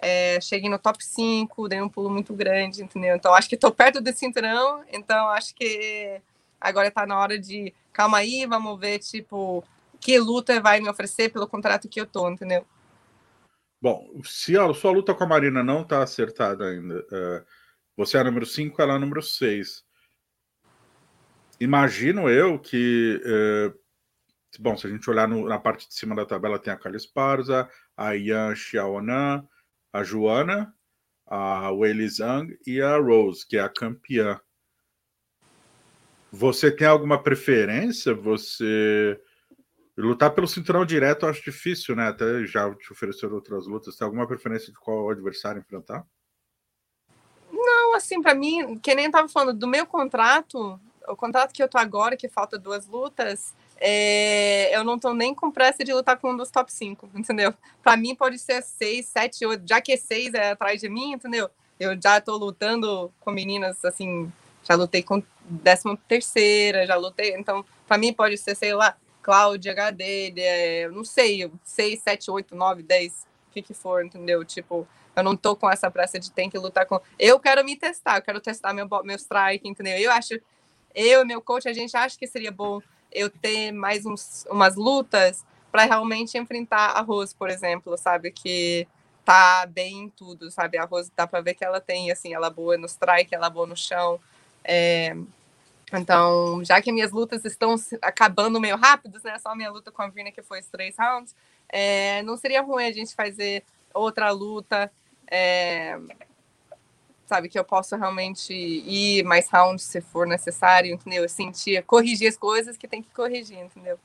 É, 0.00 0.40
cheguei 0.40 0.70
no 0.70 0.78
top 0.78 1.04
5, 1.04 1.68
dei 1.68 1.82
um 1.82 1.88
pulo 1.88 2.08
muito 2.08 2.32
grande, 2.32 2.82
entendeu? 2.82 3.16
Então 3.16 3.34
acho 3.34 3.48
que 3.48 3.56
estou 3.56 3.72
perto 3.72 4.00
do 4.00 4.12
cinturão, 4.12 4.84
então 4.92 5.28
acho 5.30 5.54
que 5.54 6.20
agora 6.60 6.88
está 6.88 7.04
na 7.04 7.18
hora 7.18 7.38
de 7.38 7.74
calma 7.92 8.18
aí, 8.18 8.46
vamos 8.46 8.78
ver 8.78 9.00
tipo 9.00 9.64
que 10.00 10.18
luta 10.18 10.60
vai 10.60 10.80
me 10.80 10.88
oferecer 10.88 11.32
pelo 11.32 11.48
contrato 11.48 11.88
que 11.88 12.00
eu 12.00 12.06
tô, 12.06 12.30
entendeu? 12.30 12.64
Bom, 13.80 14.08
se 14.24 14.56
a 14.56 14.72
sua 14.74 14.90
luta 14.90 15.14
com 15.14 15.24
a 15.24 15.26
Marina 15.26 15.62
não 15.62 15.84
tá 15.84 16.02
acertada 16.02 16.66
ainda, 16.66 17.00
uh, 17.00 17.44
você 17.96 18.18
é 18.18 18.24
número 18.24 18.46
5, 18.46 18.80
ela 18.80 18.94
é 18.94 18.98
número 18.98 19.22
6. 19.22 19.84
Imagino 21.60 22.28
eu 22.28 22.58
que. 22.58 23.20
Uh, 23.24 23.78
bom, 24.60 24.76
se 24.76 24.86
a 24.86 24.90
gente 24.90 25.08
olhar 25.10 25.28
no, 25.28 25.48
na 25.48 25.58
parte 25.58 25.88
de 25.88 25.94
cima 25.94 26.14
da 26.14 26.24
tabela, 26.24 26.58
tem 26.58 26.72
a 26.72 26.76
Carla 26.76 26.96
Esparza, 26.96 27.68
a 27.96 28.12
Yan 28.12 28.54
Xiaonan, 28.54 29.46
a 29.92 30.02
Joana, 30.02 30.74
a 31.26 31.70
Weili 31.70 32.08
Zhang 32.08 32.58
e 32.66 32.80
a 32.80 32.96
Rose, 32.96 33.46
que 33.46 33.56
é 33.56 33.60
a 33.60 33.68
campeã. 33.68 34.40
Você 36.32 36.70
tem 36.70 36.86
alguma 36.86 37.22
preferência? 37.22 38.14
Você 38.14 39.20
lutar 39.96 40.30
pelo 40.30 40.46
cinturão 40.46 40.86
direto 40.86 41.24
eu 41.24 41.30
acho 41.30 41.42
difícil, 41.42 41.96
né? 41.96 42.08
Até 42.08 42.44
já 42.46 42.72
te 42.74 42.92
ofereceram 42.92 43.34
outras 43.34 43.66
lutas. 43.66 43.96
Tem 43.96 44.04
alguma 44.04 44.26
preferência 44.26 44.72
de 44.72 44.78
qual 44.78 45.10
adversário 45.10 45.60
enfrentar? 45.60 46.06
Não, 47.50 47.94
assim, 47.94 48.22
para 48.22 48.34
mim, 48.34 48.78
que 48.78 48.94
nem 48.94 49.06
eu 49.06 49.10
tava 49.10 49.28
falando, 49.28 49.58
do 49.58 49.66
meu 49.66 49.86
contrato, 49.86 50.78
o 51.08 51.16
contrato 51.16 51.52
que 51.52 51.62
eu 51.62 51.68
tô 51.68 51.78
agora, 51.78 52.16
que 52.16 52.28
falta 52.28 52.58
duas 52.58 52.86
lutas, 52.86 53.54
é, 53.80 54.76
eu 54.76 54.82
não 54.82 54.98
tô 54.98 55.14
nem 55.14 55.34
com 55.34 55.50
pressa 55.50 55.84
de 55.84 55.92
lutar 55.92 56.18
com 56.18 56.32
um 56.32 56.36
dos 56.36 56.50
top 56.50 56.72
5, 56.72 57.10
entendeu? 57.14 57.54
Para 57.82 57.96
mim 57.96 58.14
pode 58.14 58.38
ser 58.38 58.62
6, 58.62 59.06
7, 59.06 59.46
8, 59.46 59.62
já 59.66 59.80
que 59.80 59.96
6 59.96 60.34
é 60.34 60.50
atrás 60.50 60.80
de 60.80 60.88
mim, 60.88 61.12
entendeu? 61.12 61.48
Eu 61.78 62.00
já 62.00 62.20
tô 62.20 62.36
lutando 62.36 63.12
com 63.20 63.30
meninas, 63.30 63.84
assim, 63.84 64.30
já 64.64 64.74
lutei 64.74 65.02
com 65.02 65.22
décima 65.44 65.96
terceira, 66.08 66.86
já 66.86 66.96
lutei, 66.96 67.34
então 67.36 67.64
para 67.86 67.96
mim 67.96 68.12
pode 68.12 68.36
ser, 68.36 68.56
sei 68.56 68.74
lá, 68.74 68.96
Cláudia 69.22 69.72
HD, 69.72 70.32
é, 70.36 70.88
não 70.88 71.04
sei, 71.04 71.50
6, 71.62 72.00
7, 72.00 72.30
8, 72.30 72.56
9, 72.56 72.82
10, 72.82 73.12
o 73.12 73.52
que 73.52 73.62
que 73.62 73.74
for, 73.74 74.04
entendeu? 74.04 74.44
Tipo, 74.44 74.88
eu 75.14 75.22
não 75.22 75.36
tô 75.36 75.54
com 75.54 75.70
essa 75.70 75.90
pressa 75.90 76.18
de 76.18 76.30
ter 76.30 76.48
que 76.48 76.58
lutar 76.58 76.86
com. 76.86 77.00
Eu 77.18 77.38
quero 77.38 77.64
me 77.64 77.76
testar, 77.76 78.18
eu 78.18 78.22
quero 78.22 78.40
testar 78.40 78.72
meu, 78.72 78.88
meu 79.04 79.16
strike, 79.16 79.68
entendeu? 79.68 79.98
Eu 79.98 80.10
acho, 80.12 80.34
eu 80.94 81.22
e 81.22 81.24
meu 81.24 81.40
coach, 81.40 81.68
a 81.68 81.72
gente 81.72 81.96
acha 81.96 82.18
que 82.18 82.26
seria 82.26 82.50
bom 82.50 82.80
eu 83.18 83.30
ter 83.30 83.72
mais 83.72 84.06
uns, 84.06 84.46
umas 84.50 84.76
lutas 84.76 85.44
para 85.70 85.84
realmente 85.84 86.38
enfrentar 86.38 86.92
a 86.92 87.00
Rose, 87.00 87.34
por 87.34 87.50
exemplo, 87.50 87.96
sabe? 87.96 88.30
Que 88.30 88.86
tá 89.24 89.66
bem 89.66 90.04
em 90.04 90.08
tudo, 90.08 90.50
sabe? 90.50 90.78
A 90.78 90.84
Rose 90.84 91.12
dá 91.14 91.26
para 91.26 91.40
ver 91.40 91.54
que 91.54 91.64
ela 91.64 91.80
tem, 91.80 92.10
assim, 92.10 92.32
ela 92.32 92.46
é 92.46 92.50
boa 92.50 92.78
no 92.78 92.86
strike, 92.86 93.34
ela 93.34 93.48
é 93.48 93.50
boa 93.50 93.66
no 93.66 93.76
chão. 93.76 94.18
É, 94.64 95.14
então, 95.92 96.64
já 96.64 96.80
que 96.80 96.92
minhas 96.92 97.12
lutas 97.12 97.44
estão 97.44 97.74
acabando 98.02 98.60
meio 98.60 98.76
rápidas, 98.76 99.22
né? 99.22 99.38
Só 99.38 99.50
a 99.50 99.56
minha 99.56 99.70
luta 99.70 99.90
com 99.90 100.02
a 100.02 100.08
Vina, 100.08 100.30
que 100.30 100.42
foi 100.42 100.60
os 100.60 100.66
três 100.66 100.96
rounds, 100.98 101.34
é, 101.68 102.22
não 102.22 102.36
seria 102.36 102.62
ruim 102.62 102.86
a 102.86 102.92
gente 102.92 103.14
fazer 103.14 103.64
outra 103.94 104.30
luta, 104.30 104.90
é, 105.30 105.98
sabe? 107.28 107.48
Que 107.48 107.58
eu 107.58 107.64
possa 107.64 107.96
realmente 107.96 108.52
ir 108.52 109.22
mais 109.24 109.48
rounds 109.48 109.84
se 109.84 110.00
for 110.00 110.26
necessário, 110.26 110.92
entendeu? 110.92 111.22
Eu 111.22 111.28
sentir, 111.28 111.82
corrigir 111.84 112.28
as 112.28 112.36
coisas 112.36 112.76
que 112.76 112.88
tem 112.88 113.02
que 113.02 113.10
corrigir, 113.10 113.58
entendeu? 113.58 113.98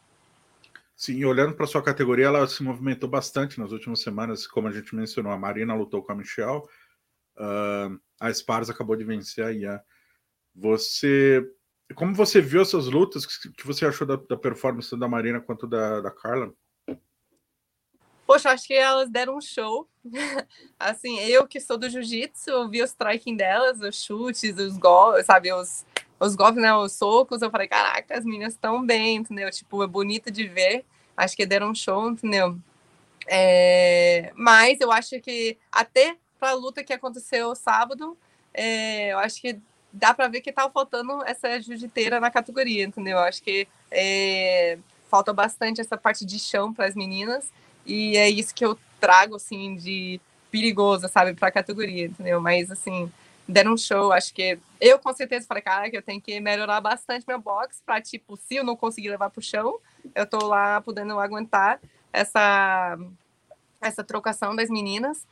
Sim, 0.95 1.23
olhando 1.25 1.55
para 1.55 1.65
sua 1.65 1.81
categoria, 1.81 2.27
ela 2.27 2.47
se 2.47 2.61
movimentou 2.61 3.09
bastante 3.09 3.59
nas 3.59 3.71
últimas 3.71 4.01
semanas, 4.01 4.45
como 4.45 4.67
a 4.67 4.71
gente 4.71 4.95
mencionou. 4.95 5.31
A 5.31 5.37
Marina 5.37 5.73
lutou 5.73 6.03
com 6.03 6.11
a 6.11 6.15
Michelle, 6.15 6.61
uh, 7.37 7.99
a 8.19 8.29
Spars 8.31 8.69
acabou 8.69 8.95
de 8.95 9.03
vencer 9.03 9.43
a 9.43 9.51
Ian. 9.51 9.81
Você 10.55 11.43
como 11.95 12.13
você 12.13 12.41
viu 12.41 12.61
essas 12.61 12.87
lutas? 12.87 13.25
O 13.25 13.51
que 13.51 13.67
você 13.67 13.85
achou 13.85 14.07
da, 14.07 14.15
da 14.15 14.37
performance 14.37 14.97
da 14.97 15.07
Marina 15.07 15.39
quanto 15.39 15.67
da, 15.67 16.01
da 16.01 16.11
Carla? 16.11 16.53
Poxa, 18.25 18.51
acho 18.51 18.67
que 18.67 18.73
elas 18.73 19.09
deram 19.09 19.37
um 19.37 19.41
show. 19.41 19.87
assim, 20.79 21.19
eu 21.19 21.47
que 21.47 21.59
sou 21.59 21.77
do 21.77 21.89
jiu-jitsu, 21.89 22.69
vi 22.69 22.81
o 22.81 22.85
striking 22.85 23.35
delas, 23.35 23.81
os 23.81 24.03
chutes, 24.03 24.57
os 24.57 24.77
golpes, 24.77 25.25
sabe, 25.25 25.51
os, 25.51 25.85
os 26.19 26.35
golpes, 26.35 26.61
né, 26.61 26.73
os 26.73 26.93
socos. 26.93 27.41
Eu 27.41 27.51
falei, 27.51 27.67
caraca, 27.67 28.17
as 28.17 28.23
meninas 28.23 28.53
estão 28.53 28.85
bem, 28.85 29.17
entendeu? 29.17 29.49
Tipo, 29.51 29.83
é 29.83 29.87
bonito 29.87 30.31
de 30.31 30.47
ver. 30.47 30.85
Acho 31.15 31.35
que 31.35 31.45
deram 31.45 31.71
um 31.71 31.75
show, 31.75 32.09
entendeu? 32.09 32.57
É... 33.27 34.31
Mas 34.35 34.79
eu 34.79 34.91
acho 34.91 35.19
que 35.19 35.57
até 35.71 36.17
para 36.39 36.51
a 36.51 36.55
luta 36.55 36.83
que 36.83 36.93
aconteceu 36.93 37.53
sábado, 37.55 38.17
é... 38.53 39.13
eu 39.13 39.19
acho 39.19 39.41
que 39.41 39.59
dá 39.91 40.13
para 40.13 40.27
ver 40.27 40.41
que 40.41 40.51
tá 40.51 40.67
faltando 40.69 41.23
essa 41.23 41.59
jiu-jiteira 41.61 42.19
na 42.19 42.31
categoria, 42.31 42.83
entendeu? 42.83 43.19
Acho 43.19 43.43
que 43.43 43.67
é, 43.91 44.79
falta 45.07 45.31
bastante 45.31 45.79
essa 45.79 45.95
parte 45.95 46.25
de 46.25 46.39
chão 46.39 46.73
para 46.73 46.87
as 46.87 46.95
meninas 46.95 47.51
e 47.85 48.17
é 48.17 48.29
isso 48.29 48.53
que 48.53 48.65
eu 48.65 48.77
trago 48.99 49.35
assim 49.35 49.75
de 49.75 50.19
perigoso, 50.51 51.07
sabe, 51.07 51.33
para 51.33 51.47
a 51.47 51.51
categoria, 51.51 52.05
entendeu? 52.05 52.39
Mas 52.39 52.69
assim, 52.71 53.11
deram 53.47 53.73
um 53.73 53.77
show, 53.77 54.11
acho 54.11 54.33
que 54.33 54.59
eu 54.79 54.99
com 54.99 55.13
certeza 55.13 55.47
falei, 55.47 55.63
cara, 55.63 55.89
que 55.89 55.97
eu 55.97 56.01
tenho 56.01 56.21
que 56.21 56.39
melhorar 56.39 56.79
bastante 56.79 57.25
meu 57.27 57.39
box 57.39 57.81
para 57.85 58.01
tipo, 58.01 58.37
se 58.37 58.55
eu 58.55 58.63
não 58.63 58.75
conseguir 58.75 59.09
levar 59.09 59.29
pro 59.29 59.41
chão, 59.41 59.79
eu 60.13 60.25
tô 60.25 60.45
lá 60.45 60.79
podendo 60.81 61.19
aguentar 61.19 61.79
essa 62.11 62.97
essa 63.81 64.03
trocação 64.03 64.55
das 64.55 64.69
meninas 64.69 65.25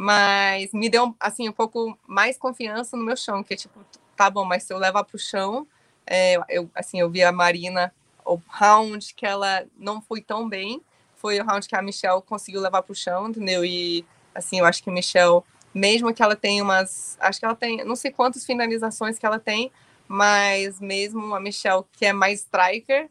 mas 0.00 0.72
me 0.72 0.88
deu 0.88 1.12
assim 1.18 1.48
um 1.48 1.52
pouco 1.52 1.98
mais 2.06 2.38
confiança 2.38 2.96
no 2.96 3.02
meu 3.02 3.16
chão, 3.16 3.42
que 3.42 3.56
tipo, 3.56 3.84
tá 4.14 4.30
bom, 4.30 4.44
mas 4.44 4.62
se 4.62 4.72
eu 4.72 4.78
levar 4.78 5.02
para 5.02 5.16
o 5.16 5.18
chão, 5.18 5.66
é, 6.06 6.36
eu 6.48 6.70
assim, 6.72 7.00
eu 7.00 7.10
vi 7.10 7.24
a 7.24 7.32
Marina 7.32 7.92
o 8.24 8.40
round 8.48 9.12
que 9.12 9.26
ela 9.26 9.66
não 9.76 10.00
foi 10.00 10.20
tão 10.20 10.48
bem, 10.48 10.80
foi 11.18 11.38
o 11.40 11.44
round 11.44 11.68
que 11.68 11.76
a 11.76 11.82
Michelle 11.82 12.22
conseguiu 12.22 12.60
levar 12.60 12.82
para 12.82 12.92
o 12.92 12.96
chão, 12.96 13.28
entendeu? 13.28 13.64
E 13.64 14.04
assim, 14.34 14.58
eu 14.58 14.64
acho 14.64 14.82
que 14.82 14.90
a 14.90 14.92
Michelle, 14.92 15.42
mesmo 15.74 16.12
que 16.14 16.22
ela 16.22 16.36
tenha 16.36 16.62
umas, 16.62 17.16
acho 17.20 17.38
que 17.38 17.44
ela 17.44 17.54
tem, 17.54 17.84
não 17.84 17.96
sei 17.96 18.10
quantas 18.10 18.44
finalizações 18.46 19.18
que 19.18 19.26
ela 19.26 19.38
tem, 19.38 19.70
mas 20.06 20.80
mesmo 20.80 21.34
a 21.34 21.40
Michelle, 21.40 21.84
que 21.92 22.06
é 22.06 22.12
mais 22.12 22.40
striker, 22.40 23.10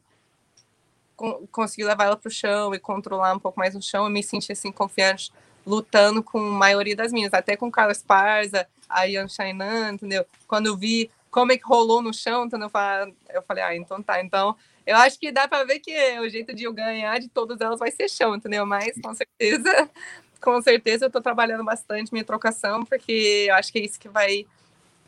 conseguiu 1.52 1.88
levar 1.88 2.06
ela 2.06 2.18
para 2.18 2.28
o 2.28 2.32
chão 2.32 2.74
e 2.74 2.80
controlar 2.80 3.34
um 3.34 3.40
pouco 3.40 3.60
mais 3.60 3.74
no 3.74 3.82
chão, 3.82 4.06
eu 4.06 4.10
me 4.10 4.24
senti 4.24 4.52
assim 4.52 4.72
confiante 4.72 5.32
lutando 5.66 6.24
com 6.24 6.40
a 6.40 6.42
maioria 6.42 6.96
das 6.96 7.12
minhas, 7.12 7.34
até 7.34 7.58
com 7.58 7.70
Carlos 7.70 8.02
Parza, 8.02 8.66
a 8.88 9.06
Ian 9.06 9.28
Shainan, 9.28 9.94
entendeu? 9.94 10.26
Quando 10.48 10.68
eu 10.68 10.78
vi 10.78 11.12
como 11.30 11.52
é 11.52 11.58
que 11.58 11.66
rolou 11.66 12.02
no 12.02 12.14
chão, 12.14 12.48
eu 12.50 12.70
falei, 12.70 13.14
eu 13.30 13.42
falei, 13.42 13.64
ah, 13.64 13.76
então 13.76 14.02
tá. 14.02 14.22
Então, 14.24 14.56
eu 14.88 14.96
acho 14.96 15.20
que 15.20 15.34
dá 15.34 15.50
para 15.50 15.66
ver 15.66 15.80
que 15.80 15.92
o 16.22 16.30
jeito 16.30 16.56
de 16.56 16.64
eu 16.64 16.72
ganhar 16.72 17.20
de 17.20 17.28
todas 17.28 17.60
elas 17.60 17.78
vai 17.78 17.92
ser 17.92 18.10
chão, 18.10 18.34
entendeu? 18.34 18.66
Mas 18.66 19.00
com 19.02 19.14
certeza, 19.14 19.90
com 20.42 20.62
certeza 20.62 21.06
eu 21.06 21.12
tô 21.12 21.22
trabalhando 21.22 21.66
bastante 21.66 22.14
minha 22.14 22.24
trocação, 22.24 22.86
porque 22.86 23.48
eu 23.50 23.56
acho 23.56 23.70
que 23.70 23.80
é 23.80 23.84
isso 23.84 24.00
que 24.00 24.08
vai 24.08 24.46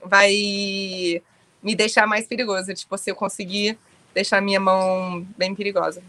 vai 0.04 0.34
me 1.64 1.76
deixar 1.76 2.06
mais 2.06 2.28
perigosa, 2.28 2.74
tipo, 2.74 2.98
se 2.98 3.10
eu 3.10 3.16
conseguir 3.16 3.78
deixar 4.14 4.42
minha 4.42 4.60
mão 4.60 5.26
bem 5.38 5.56
perigosa. 5.56 6.04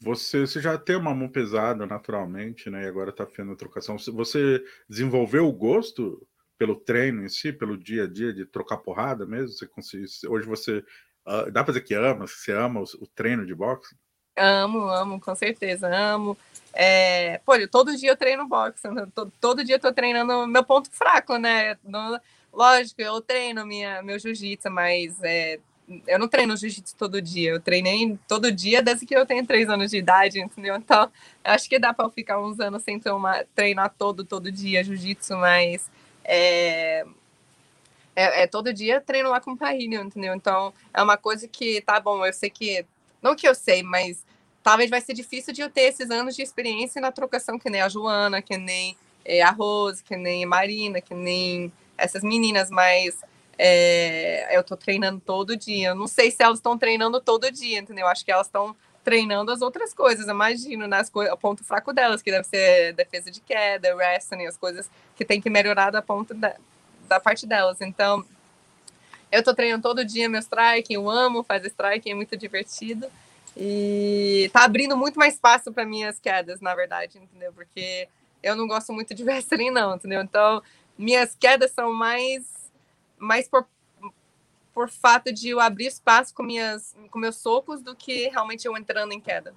Você, 0.00 0.40
você 0.40 0.60
já 0.60 0.78
tem 0.78 0.96
uma 0.96 1.14
mão 1.14 1.28
pesada 1.28 1.86
naturalmente, 1.86 2.70
né? 2.70 2.84
E 2.84 2.86
agora 2.86 3.10
está 3.10 3.26
fazendo 3.26 3.52
a 3.52 3.56
trocação. 3.56 3.96
Você 3.98 4.62
desenvolveu 4.88 5.48
o 5.48 5.52
gosto 5.52 6.24
pelo 6.56 6.76
treino 6.76 7.24
em 7.24 7.28
si, 7.28 7.52
pelo 7.52 7.76
dia 7.76 8.04
a 8.04 8.06
dia 8.06 8.32
de 8.32 8.44
trocar 8.44 8.76
porrada 8.76 9.26
mesmo? 9.26 9.48
Você 9.48 9.66
consegue, 9.66 10.04
hoje 10.28 10.46
você 10.46 10.84
uh, 11.26 11.50
dá 11.50 11.62
para 11.62 11.72
dizer 11.72 11.84
que 11.84 11.94
ama, 11.94 12.26
você 12.26 12.52
ama 12.52 12.80
o, 12.80 12.84
o, 12.84 13.06
treino 13.06 13.46
de 13.46 13.54
boxe? 13.54 13.96
Amo, 14.36 14.88
amo, 14.88 15.20
com 15.20 15.34
certeza, 15.34 15.88
amo. 15.88 16.36
É, 16.72 17.38
pô, 17.44 17.52
todo 17.68 17.96
dia 17.96 18.10
eu 18.10 18.16
treino 18.16 18.48
boxe, 18.48 18.88
né? 18.88 19.06
todo, 19.14 19.32
todo 19.40 19.64
dia 19.64 19.76
eu 19.76 19.80
tô 19.80 19.92
treinando 19.92 20.46
meu 20.46 20.64
ponto 20.64 20.90
fraco, 20.90 21.36
né? 21.36 21.76
No, 21.84 22.20
lógico, 22.52 23.00
eu 23.00 23.20
treino 23.20 23.64
minha, 23.64 24.02
meu 24.02 24.18
jiu-jitsu, 24.18 24.70
mas 24.70 25.22
é, 25.22 25.60
eu 26.06 26.18
não 26.18 26.26
treino 26.26 26.56
jiu-jitsu 26.56 26.96
todo 26.96 27.22
dia, 27.22 27.50
eu 27.50 27.60
treinei 27.60 28.18
todo 28.26 28.50
dia 28.50 28.82
desde 28.82 29.06
que 29.06 29.16
eu 29.16 29.26
tenho 29.26 29.46
três 29.46 29.68
anos 29.68 29.90
de 29.90 29.98
idade, 29.98 30.40
entendeu? 30.40 30.74
Então, 30.76 31.10
acho 31.44 31.68
que 31.68 31.78
dá 31.78 31.92
para 31.92 32.10
ficar 32.10 32.40
uns 32.40 32.58
anos 32.58 32.82
sem 32.82 33.00
treinar 33.54 33.94
todo, 33.96 34.24
todo 34.24 34.50
dia 34.50 34.82
jiu-jitsu, 34.82 35.36
mas 35.36 35.88
é, 36.24 37.04
é, 38.16 38.42
é, 38.42 38.46
todo 38.46 38.72
dia 38.72 39.00
treino 39.00 39.30
lá 39.30 39.40
com 39.40 39.52
o 39.52 39.56
Parrilho, 39.56 40.02
entendeu? 40.02 40.34
Então, 40.34 40.72
é 40.92 41.02
uma 41.02 41.16
coisa 41.16 41.48
que, 41.48 41.80
tá 41.80 41.98
bom, 41.98 42.24
eu 42.24 42.32
sei 42.32 42.50
que, 42.50 42.84
não 43.22 43.34
que 43.34 43.48
eu 43.48 43.54
sei, 43.54 43.82
mas 43.82 44.24
talvez 44.62 44.88
vai 44.88 45.00
ser 45.00 45.14
difícil 45.14 45.52
de 45.52 45.60
eu 45.60 45.70
ter 45.70 45.82
esses 45.82 46.10
anos 46.10 46.34
de 46.34 46.42
experiência 46.42 47.00
na 47.00 47.12
trocação, 47.12 47.58
que 47.58 47.68
nem 47.68 47.80
a 47.80 47.88
Joana, 47.88 48.40
que 48.40 48.56
nem 48.56 48.96
é, 49.24 49.42
a 49.42 49.50
Rose, 49.50 50.02
que 50.02 50.16
nem 50.16 50.44
a 50.44 50.46
Marina, 50.46 51.00
que 51.00 51.14
nem 51.14 51.72
essas 51.96 52.22
meninas, 52.22 52.70
mas 52.70 53.20
é, 53.58 54.56
eu 54.56 54.62
tô 54.62 54.76
treinando 54.76 55.20
todo 55.20 55.56
dia. 55.56 55.88
Eu 55.88 55.94
não 55.94 56.06
sei 56.06 56.30
se 56.30 56.42
elas 56.42 56.58
estão 56.58 56.78
treinando 56.78 57.20
todo 57.20 57.50
dia, 57.50 57.78
entendeu? 57.78 58.06
Acho 58.06 58.24
que 58.24 58.32
elas 58.32 58.46
estão 58.46 58.74
treinando 59.04 59.52
as 59.52 59.60
outras 59.60 59.92
coisas, 59.92 60.26
imagino, 60.26 60.88
nas 60.88 61.12
né? 61.12 61.30
o 61.30 61.36
ponto 61.36 61.62
fraco 61.62 61.92
delas, 61.92 62.22
que 62.22 62.30
deve 62.30 62.44
ser 62.44 62.94
defesa 62.94 63.30
de 63.30 63.40
queda, 63.40 63.94
wrestling, 63.94 64.46
as 64.46 64.56
coisas 64.56 64.90
que 65.14 65.26
tem 65.26 65.42
que 65.42 65.50
melhorar 65.50 65.90
da 65.90 66.00
ponta 66.00 66.32
da, 66.32 66.56
da 67.08 67.20
parte 67.20 67.46
delas. 67.46 67.80
Então, 67.80 68.24
eu 69.30 69.42
tô 69.42 69.54
treinando 69.54 69.82
todo 69.82 70.04
dia 70.04 70.28
meu 70.28 70.40
strike, 70.40 70.94
eu 70.94 71.10
amo 71.10 71.42
fazer 71.42 71.68
strike, 71.68 72.10
é 72.10 72.14
muito 72.14 72.36
divertido. 72.36 73.10
E 73.56 74.50
tá 74.52 74.64
abrindo 74.64 74.96
muito 74.96 75.18
mais 75.18 75.34
espaço 75.34 75.72
para 75.72 75.84
minhas 75.84 76.18
quedas, 76.18 76.60
na 76.60 76.74
verdade, 76.74 77.18
entendeu? 77.18 77.52
Porque 77.52 78.08
eu 78.42 78.56
não 78.56 78.66
gosto 78.66 78.92
muito 78.92 79.14
de 79.14 79.22
wrestling, 79.24 79.70
não, 79.70 79.96
entendeu? 79.96 80.22
Então, 80.22 80.62
minhas 80.98 81.34
quedas 81.34 81.70
são 81.70 81.92
mais, 81.92 82.44
mais 83.18 83.48
por, 83.48 83.66
por 84.72 84.88
fato 84.88 85.32
de 85.32 85.50
eu 85.50 85.60
abrir 85.60 85.86
espaço 85.86 86.34
com, 86.34 86.42
minhas, 86.42 86.96
com 87.10 87.18
meus 87.18 87.36
socos 87.36 87.80
do 87.82 87.94
que 87.94 88.28
realmente 88.28 88.66
eu 88.66 88.76
entrando 88.76 89.12
em 89.12 89.20
queda. 89.20 89.54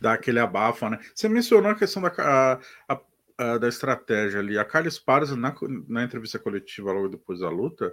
Dá 0.00 0.14
aquele 0.14 0.40
abafo, 0.40 0.88
né? 0.88 0.98
Você 1.14 1.28
mencionou 1.28 1.70
a 1.70 1.74
questão 1.74 2.02
da, 2.02 2.12
a, 2.18 2.58
a, 2.88 3.00
a, 3.42 3.58
da 3.58 3.68
estratégia 3.68 4.40
ali. 4.40 4.58
A 4.58 4.64
Carla 4.64 4.88
Esparza, 4.88 5.36
na, 5.36 5.54
na 5.88 6.04
entrevista 6.04 6.38
coletiva 6.38 6.92
logo 6.92 7.08
depois 7.08 7.40
da 7.40 7.50
luta, 7.50 7.92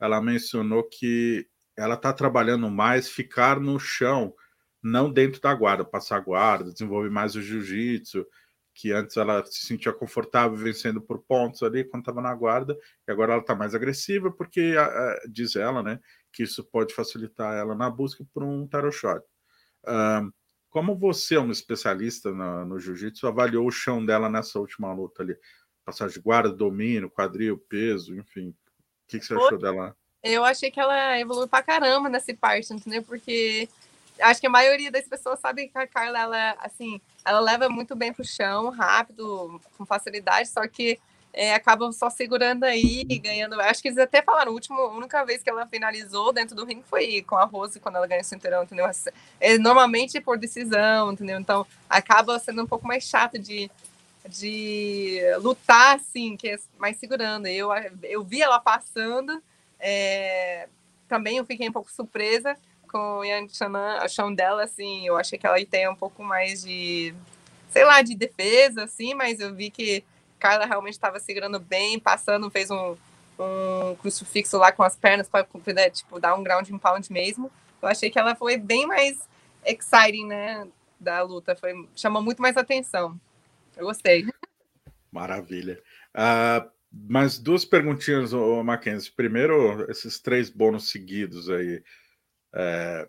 ela 0.00 0.20
mencionou 0.20 0.84
que 0.88 1.46
ela 1.76 1.94
está 1.94 2.12
trabalhando 2.12 2.68
mais 2.68 3.08
ficar 3.08 3.60
no 3.60 3.78
chão, 3.78 4.34
não 4.82 5.12
dentro 5.12 5.40
da 5.40 5.54
guarda, 5.54 5.84
passar 5.84 6.20
guarda, 6.20 6.72
desenvolver 6.72 7.10
mais 7.10 7.34
o 7.34 7.42
jiu-jitsu, 7.42 8.26
que 8.74 8.92
antes 8.92 9.16
ela 9.16 9.44
se 9.44 9.66
sentia 9.66 9.92
confortável 9.92 10.56
vencendo 10.56 11.00
por 11.00 11.18
pontos 11.20 11.62
ali 11.64 11.84
quando 11.84 12.02
estava 12.02 12.20
na 12.20 12.34
guarda, 12.34 12.76
e 13.06 13.10
agora 13.10 13.32
ela 13.32 13.42
está 13.42 13.54
mais 13.54 13.74
agressiva, 13.74 14.30
porque 14.30 14.74
diz 15.30 15.56
ela, 15.56 15.82
né, 15.82 15.98
que 16.32 16.44
isso 16.44 16.62
pode 16.64 16.94
facilitar 16.94 17.56
ela 17.56 17.74
na 17.74 17.90
busca 17.90 18.24
por 18.32 18.44
um 18.44 18.66
tarot 18.68 18.94
shot. 18.96 19.24
Como 20.78 20.94
você 20.94 21.34
é 21.34 21.40
um 21.40 21.50
especialista 21.50 22.30
no, 22.30 22.64
no 22.64 22.78
jiu-jitsu, 22.78 23.26
avaliou 23.26 23.66
o 23.66 23.70
chão 23.70 24.06
dela 24.06 24.28
nessa 24.28 24.60
última 24.60 24.92
luta 24.92 25.24
ali? 25.24 25.36
Passagem 25.84 26.14
de 26.14 26.20
guarda, 26.20 26.52
domínio, 26.52 27.10
quadril, 27.10 27.58
peso, 27.58 28.14
enfim. 28.14 28.50
O 28.50 28.54
que, 29.08 29.18
que 29.18 29.26
você 29.26 29.34
achou 29.34 29.58
dela? 29.58 29.96
eu 30.22 30.44
achei 30.44 30.70
que 30.70 30.78
ela 30.78 31.18
evoluiu 31.18 31.48
pra 31.48 31.64
caramba 31.64 32.08
nessa 32.08 32.32
parte, 32.32 32.72
entendeu? 32.72 33.02
Porque 33.02 33.68
acho 34.20 34.40
que 34.40 34.46
a 34.46 34.50
maioria 34.50 34.88
das 34.88 35.08
pessoas 35.08 35.40
sabe 35.40 35.66
que 35.66 35.76
a 35.76 35.84
Carla, 35.84 36.20
ela, 36.20 36.56
assim, 36.60 37.00
ela 37.24 37.40
leva 37.40 37.68
muito 37.68 37.96
bem 37.96 38.12
pro 38.12 38.24
chão, 38.24 38.70
rápido, 38.70 39.60
com 39.76 39.84
facilidade, 39.84 40.48
só 40.48 40.64
que 40.68 41.00
é, 41.38 41.54
acaba 41.54 41.92
só 41.92 42.10
segurando 42.10 42.64
aí 42.64 43.06
e 43.08 43.16
ganhando. 43.16 43.60
Acho 43.60 43.80
que 43.80 43.86
eles 43.86 43.98
até 43.98 44.20
falaram, 44.20 44.50
a 44.50 44.54
última, 44.54 44.76
a 44.76 44.90
única 44.90 45.24
vez 45.24 45.40
que 45.40 45.48
ela 45.48 45.64
finalizou 45.66 46.32
dentro 46.32 46.56
do 46.56 46.64
ringue 46.64 46.82
foi 46.90 47.22
com 47.22 47.36
a 47.36 47.44
Rose, 47.44 47.78
quando 47.78 47.94
ela 47.94 48.08
ganhou 48.08 48.22
o 48.22 48.26
cinturão, 48.26 48.64
entendeu? 48.64 48.90
É, 49.38 49.56
normalmente 49.56 50.20
por 50.20 50.36
decisão, 50.36 51.12
entendeu? 51.12 51.38
Então 51.38 51.64
acaba 51.88 52.36
sendo 52.40 52.60
um 52.64 52.66
pouco 52.66 52.88
mais 52.88 53.04
chato 53.04 53.38
de, 53.38 53.70
de 54.28 55.20
lutar, 55.40 55.94
assim, 55.94 56.36
que 56.36 56.48
é 56.48 56.58
mais 56.76 56.96
segurando. 56.96 57.46
Eu, 57.46 57.70
eu 58.02 58.24
vi 58.24 58.42
ela 58.42 58.58
passando 58.58 59.40
é, 59.78 60.68
também 61.08 61.36
eu 61.36 61.44
fiquei 61.44 61.68
um 61.68 61.72
pouco 61.72 61.88
surpresa 61.92 62.56
com 62.90 63.20
a 64.00 64.08
chão 64.08 64.34
dela, 64.34 64.64
assim, 64.64 65.06
eu 65.06 65.16
achei 65.16 65.38
que 65.38 65.46
ela 65.46 65.64
tem 65.64 65.88
um 65.88 65.94
pouco 65.94 66.24
mais 66.24 66.62
de, 66.62 67.14
sei 67.70 67.84
lá, 67.84 68.02
de 68.02 68.16
defesa, 68.16 68.84
assim, 68.84 69.14
mas 69.14 69.38
eu 69.38 69.54
vi 69.54 69.70
que 69.70 70.02
Carla 70.38 70.66
realmente 70.66 70.94
estava 70.94 71.18
segurando 71.18 71.58
bem, 71.58 71.98
passando, 71.98 72.50
fez 72.50 72.70
um, 72.70 72.96
um 73.38 73.94
crucifixo 73.96 74.56
lá 74.56 74.72
com 74.72 74.82
as 74.82 74.96
pernas 74.96 75.28
para 75.28 75.46
né, 75.74 75.90
tipo, 75.90 76.18
dar 76.18 76.34
um 76.34 76.42
ground 76.42 76.68
and 76.70 76.78
pound 76.78 77.12
mesmo. 77.12 77.50
Eu 77.80 77.88
achei 77.88 78.10
que 78.10 78.18
ela 78.18 78.34
foi 78.34 78.56
bem 78.56 78.86
mais 78.86 79.18
exciting, 79.64 80.26
né, 80.26 80.66
da 80.98 81.22
luta, 81.22 81.54
foi, 81.54 81.88
chamou 81.94 82.22
muito 82.22 82.42
mais 82.42 82.56
atenção. 82.56 83.18
Eu 83.76 83.86
gostei. 83.86 84.26
Maravilha. 85.12 85.80
Uh, 86.14 86.68
mas 86.90 87.38
duas 87.38 87.64
perguntinhas, 87.64 88.32
Mackenzie. 88.64 89.12
Primeiro, 89.12 89.90
esses 89.90 90.18
três 90.18 90.50
bônus 90.50 90.90
seguidos 90.90 91.48
aí. 91.50 91.82
É, 92.54 93.08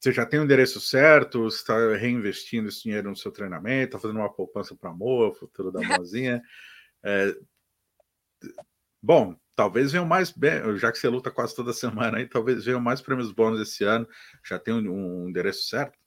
você 0.00 0.12
já 0.12 0.24
tem 0.24 0.40
o 0.40 0.44
endereço 0.44 0.80
certo? 0.80 1.42
Você 1.42 1.58
está 1.58 1.76
reinvestindo 1.94 2.68
esse 2.68 2.82
dinheiro 2.84 3.10
no 3.10 3.16
seu 3.16 3.30
treinamento? 3.30 3.96
Está 3.96 3.98
fazendo 3.98 4.16
uma 4.18 4.32
poupança 4.32 4.74
para 4.74 4.90
amor, 4.90 5.36
futuro 5.36 5.70
da 5.70 5.80
mozinha? 5.80 6.42
É, 7.02 7.34
bom, 9.02 9.34
talvez 9.56 9.90
venham 9.90 10.04
mais, 10.04 10.34
já 10.76 10.92
que 10.92 10.98
você 10.98 11.08
luta 11.08 11.30
quase 11.30 11.56
toda 11.56 11.72
semana 11.72 12.18
aí, 12.18 12.28
talvez 12.28 12.66
venham 12.66 12.78
mais 12.78 13.00
prêmios 13.00 13.32
bônus 13.32 13.58
esse 13.58 13.84
ano. 13.84 14.06
Já 14.44 14.58
tem 14.58 14.74
um, 14.74 15.22
um 15.24 15.28
endereço 15.30 15.66
certo? 15.66 15.98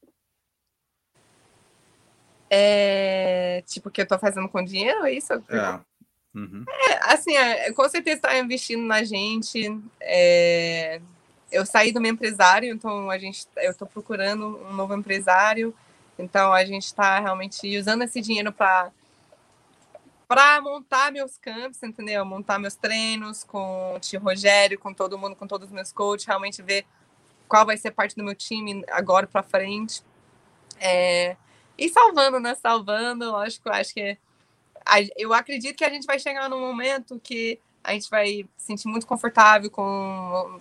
É, 2.47 3.63
tipo, 3.65 3.89
que 3.89 4.01
eu 4.01 4.03
estou 4.03 4.19
fazendo 4.19 4.47
com 4.47 4.63
dinheiro, 4.63 5.03
é 5.03 5.13
isso? 5.13 5.33
É. 5.33 5.81
Uhum. 6.35 6.63
É, 6.67 7.11
assim, 7.11 7.35
é, 7.35 7.73
com 7.73 7.89
certeza 7.89 8.17
está 8.17 8.37
investindo 8.37 8.83
na 8.83 9.03
gente. 9.03 9.67
Eu 11.53 11.65
saí 11.65 11.91
do 11.91 12.01
meu 12.01 12.11
empresário, 12.11 12.73
então 12.73 13.09
a 13.09 13.17
gente, 13.17 13.47
eu 13.57 13.71
estou 13.71 13.87
procurando 13.87 14.59
um 14.65 14.73
novo 14.73 14.95
empresário. 14.95 15.73
Então 16.17 16.51
a 16.51 16.65
gente 16.65 16.85
está 16.85 17.19
realmente 17.19 17.77
usando 17.77 18.01
esse 18.03 18.19
dinheiro 18.19 18.51
para 18.51 18.91
para 20.27 20.59
montar 20.61 21.11
meus 21.11 21.37
campos, 21.37 21.83
entendeu? 21.83 22.25
Montar 22.25 22.57
meus 22.57 22.73
treinos 22.73 23.43
com 23.43 23.93
o 23.95 23.99
tio 23.99 24.19
Rogério, 24.19 24.79
com 24.79 24.91
todo 24.91 25.17
mundo, 25.17 25.35
com 25.35 25.45
todos 25.45 25.67
os 25.67 25.73
meus 25.73 25.91
coaches, 25.91 26.25
realmente 26.25 26.59
ver 26.63 26.87
qual 27.47 27.67
vai 27.67 27.77
ser 27.77 27.91
parte 27.91 28.15
do 28.15 28.23
meu 28.23 28.33
time 28.33 28.83
agora 28.89 29.27
para 29.27 29.43
frente. 29.43 30.01
É, 30.79 31.37
e 31.77 31.87
salvando, 31.87 32.39
né? 32.39 32.55
Salvando, 32.55 33.29
lógico, 33.29 33.69
acho 33.69 33.93
que 33.93 34.17
eu 35.15 35.33
acredito 35.33 35.77
que 35.77 35.85
a 35.85 35.89
gente 35.89 36.07
vai 36.07 36.17
chegar 36.17 36.49
num 36.49 36.59
momento 36.59 37.19
que 37.23 37.59
a 37.83 37.93
gente 37.93 38.09
vai 38.09 38.45
se 38.57 38.65
sentir 38.65 38.87
muito 38.87 39.05
confortável 39.05 39.69
com 39.69 40.59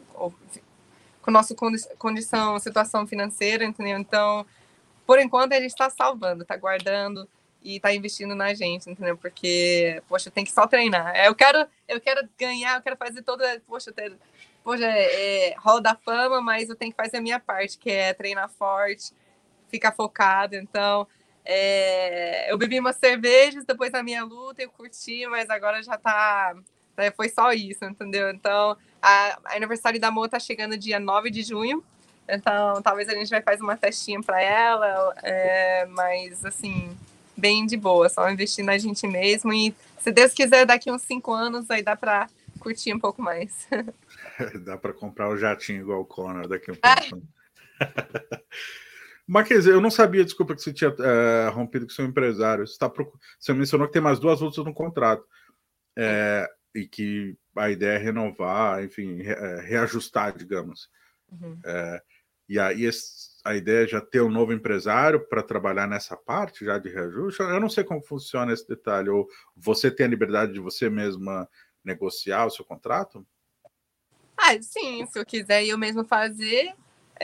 com 1.23 1.31
nossa 1.31 1.55
condição, 1.99 2.59
situação 2.59 3.07
financeira, 3.07 3.65
entendeu? 3.65 3.99
Então, 3.99 4.45
por 5.07 5.19
enquanto 5.21 5.53
a 5.53 5.61
gente 5.61 5.71
está 5.71 5.89
salvando, 5.89 6.43
está 6.43 6.57
guardando 6.57 7.29
e 7.63 7.77
está 7.77 7.95
investindo 7.95 8.35
na 8.35 8.53
gente, 8.53 8.91
entendeu? 8.91 9.17
Porque, 9.17 10.03
poxa, 10.09 10.31
tem 10.31 10.45
que 10.45 10.53
só 10.53 10.67
treinar. 10.67 11.15
Eu 11.25 11.35
quero, 11.35 11.67
eu 11.89 12.01
quero 12.01 12.29
ganhar, 12.39 12.77
eu 12.77 12.83
quero 12.83 12.97
fazer 12.97 13.23
toda, 13.23 13.63
poxa, 13.67 13.93
ter, 13.93 14.13
poxa, 14.65 14.85
é, 14.85 15.51
é, 15.51 15.81
da 15.81 15.95
fama, 15.95 16.41
mas 16.41 16.69
eu 16.69 16.77
tenho 16.77 16.91
que 16.91 16.97
fazer 16.97 17.19
a 17.19 17.23
minha 17.23 17.39
parte, 17.39 17.79
que 17.79 17.91
é 17.91 18.13
treinar 18.13 18.49
forte, 18.51 19.13
ficar 19.69 19.93
focado. 19.93 20.57
Então, 20.57 21.07
é, 21.45 22.53
eu 22.53 22.59
bebi 22.59 22.81
umas 22.81 22.97
cervejas 22.97 23.65
depois 23.65 23.93
da 23.93 24.03
minha 24.03 24.25
luta, 24.25 24.63
eu 24.63 24.71
curti, 24.71 25.27
mas 25.27 25.49
agora 25.49 25.83
já 25.83 25.97
tá. 25.97 26.55
Né, 26.97 27.11
foi 27.13 27.29
só 27.29 27.53
isso, 27.53 27.85
entendeu? 27.85 28.31
Então, 28.31 28.77
a, 29.03 29.39
a 29.45 29.57
aniversário 29.57 30.01
da 30.01 30.11
Mo 30.11 30.29
tá 30.29 30.39
chegando 30.39 30.77
dia 30.79 31.01
9 31.01 31.31
de 31.31 31.43
junho. 31.43 31.83
Então, 32.29 32.81
talvez 32.81 33.09
a 33.09 33.15
gente 33.15 33.29
vai 33.29 33.43
fazer 33.43 33.63
uma 33.63 33.77
festinha 33.77 34.23
para 34.23 34.41
ela, 34.41 35.15
é, 35.23 35.87
mas 35.87 36.45
assim, 36.45 36.97
bem 37.37 37.67
de 37.67 37.77
boa, 37.77 38.09
só 38.09 38.31
investir 38.31 38.65
na 38.65 38.79
gente 38.79 39.07
mesmo. 39.07 39.53
E 39.53 39.75
se 39.99 40.13
Deus 40.13 40.33
quiser, 40.33 40.65
daqui 40.65 40.91
uns 40.91 41.03
cinco 41.03 41.33
anos, 41.33 41.69
aí 41.71 41.83
dá 41.83 41.97
para 41.97 42.29
curtir 42.61 42.95
um 42.95 42.99
pouco 42.99 43.21
mais. 43.21 43.69
dá 44.65 44.77
para 44.77 44.93
comprar 44.93 45.29
o 45.29 45.37
jatinho 45.37 45.83
igual 45.83 46.01
o 46.01 46.07
Conor 46.07 46.49
daqui 46.49 46.71
a 46.71 46.75
um 46.75 46.77
pouco. 46.77 47.27
Marquês, 49.27 49.67
eu 49.67 49.81
não 49.81 49.91
sabia, 49.91 50.25
desculpa, 50.25 50.55
que 50.55 50.63
você 50.63 50.73
tinha 50.73 50.95
é, 50.99 51.49
rompido 51.49 51.87
com 51.87 51.93
seu 51.93 52.05
empresário. 52.05 52.67
Você, 52.67 52.77
tá 52.77 52.93
você 53.39 53.53
mencionou 53.53 53.87
que 53.87 53.93
tem 53.93 54.03
mais 54.03 54.19
duas 54.19 54.41
lutas 54.41 54.65
no 54.65 54.75
contrato. 54.75 55.25
É, 55.97 56.49
e 56.75 56.87
que 56.87 57.37
a 57.57 57.71
ideia 57.71 57.97
é 57.97 57.99
renovar, 57.99 58.83
enfim, 58.83 59.23
é, 59.23 59.61
reajustar, 59.61 60.37
digamos. 60.37 60.89
Uhum. 61.31 61.59
É, 61.65 62.03
e 62.49 62.59
aí 62.59 62.89
a 63.45 63.55
ideia 63.55 63.85
é 63.85 63.89
já 63.89 64.01
ter 64.01 64.21
um 64.21 64.31
novo 64.31 64.53
empresário 64.53 65.27
para 65.27 65.43
trabalhar 65.43 65.87
nessa 65.87 66.17
parte 66.17 66.65
já 66.65 66.79
de 66.79 66.89
reajuste. 66.89 67.41
Eu 67.41 67.61
não 67.61 67.69
sei 67.69 67.85
como 67.85 68.03
funciona 68.03 68.53
esse 68.53 68.67
detalhe. 68.67 69.09
Ou 69.09 69.27
você 69.57 69.91
tem 69.91 70.07
a 70.07 70.09
liberdade 70.09 70.53
de 70.53 70.61
você 70.61 70.89
mesma 70.89 71.49
negociar 71.85 72.47
o 72.47 72.51
seu 72.51 72.65
contrato? 72.65 73.27
Ah, 74.37 74.61
sim, 74.61 75.07
se 75.07 75.19
eu 75.19 75.25
quiser 75.25 75.65
eu 75.65 75.79
mesmo 75.79 76.05
fazer, 76.05 76.75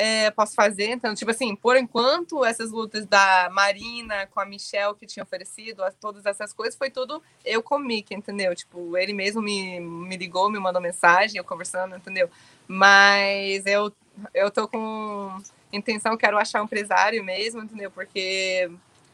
é, 0.01 0.31
posso 0.31 0.55
fazer. 0.55 0.91
Então, 0.91 1.13
tipo 1.13 1.29
assim, 1.29 1.57
por 1.57 1.77
enquanto, 1.77 2.45
essas 2.45 2.71
lutas 2.71 3.05
da 3.05 3.51
Marina 3.51 4.29
com 4.29 4.39
a 4.39 4.47
Michelle 4.47 4.95
que 4.95 5.05
tinha 5.05 5.25
oferecido, 5.25 5.83
todas 6.01 6.25
essas 6.25 6.53
coisas, 6.53 6.79
foi 6.79 6.89
tudo 6.89 7.21
eu 7.45 7.61
com 7.61 7.75
o 7.75 7.81
Mickey, 7.81 8.15
entendeu? 8.15 8.55
Tipo, 8.55 8.97
ele 8.97 9.13
mesmo 9.13 9.43
me, 9.43 9.81
me 9.81 10.17
ligou, 10.17 10.49
me 10.49 10.61
mandou 10.61 10.81
mensagem, 10.81 11.37
eu 11.37 11.43
conversando, 11.43 11.97
entendeu? 11.97 12.31
Mas 12.69 13.67
eu, 13.67 13.93
eu 14.33 14.53
tô 14.53 14.69
com 14.69 15.37
intenção, 15.73 16.17
quero 16.17 16.39
achar 16.39 16.63
um 16.63 16.67
empresário 16.67 17.25
mesmo, 17.25 17.61
entendeu? 17.61 17.91
Porque, 17.91 18.71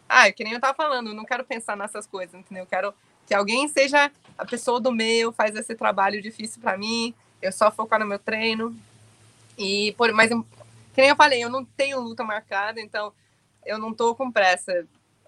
ah, 0.07 0.31
que 0.31 0.45
nem 0.45 0.53
eu 0.53 0.61
tava 0.61 0.75
falando, 0.75 1.15
não 1.15 1.25
quero 1.25 1.45
pensar 1.45 1.79
nessas 1.79 2.07
coisas, 2.07 2.35
entendeu? 2.35 2.65
Eu 2.65 2.69
quero 2.69 2.95
que 3.27 3.33
alguém 3.33 3.67
seja 3.69 4.13
a 4.37 4.45
pessoa 4.45 4.79
do 4.79 4.93
meio, 4.93 5.33
faz 5.33 5.57
esse 5.57 5.75
trabalho 5.75 6.21
difícil 6.21 6.61
para 6.61 6.77
mim, 6.77 7.15
eu 7.41 7.51
só 7.51 7.71
focar 7.71 7.99
no 7.99 8.07
meu 8.07 8.19
treino. 8.19 8.77
E 9.57 9.95
por, 9.97 10.13
mas 10.13 10.31
que 10.95 11.01
nem 11.01 11.11
eu 11.11 11.17
falei, 11.17 11.43
eu 11.43 11.51
não 11.51 11.65
tenho 11.65 12.01
luta 12.01 12.25
marcada, 12.25 12.81
então 12.81 13.13
eu 13.67 13.79
não 13.79 13.93
tô 13.93 14.15
com 14.15 14.31
pressa. 14.31 14.87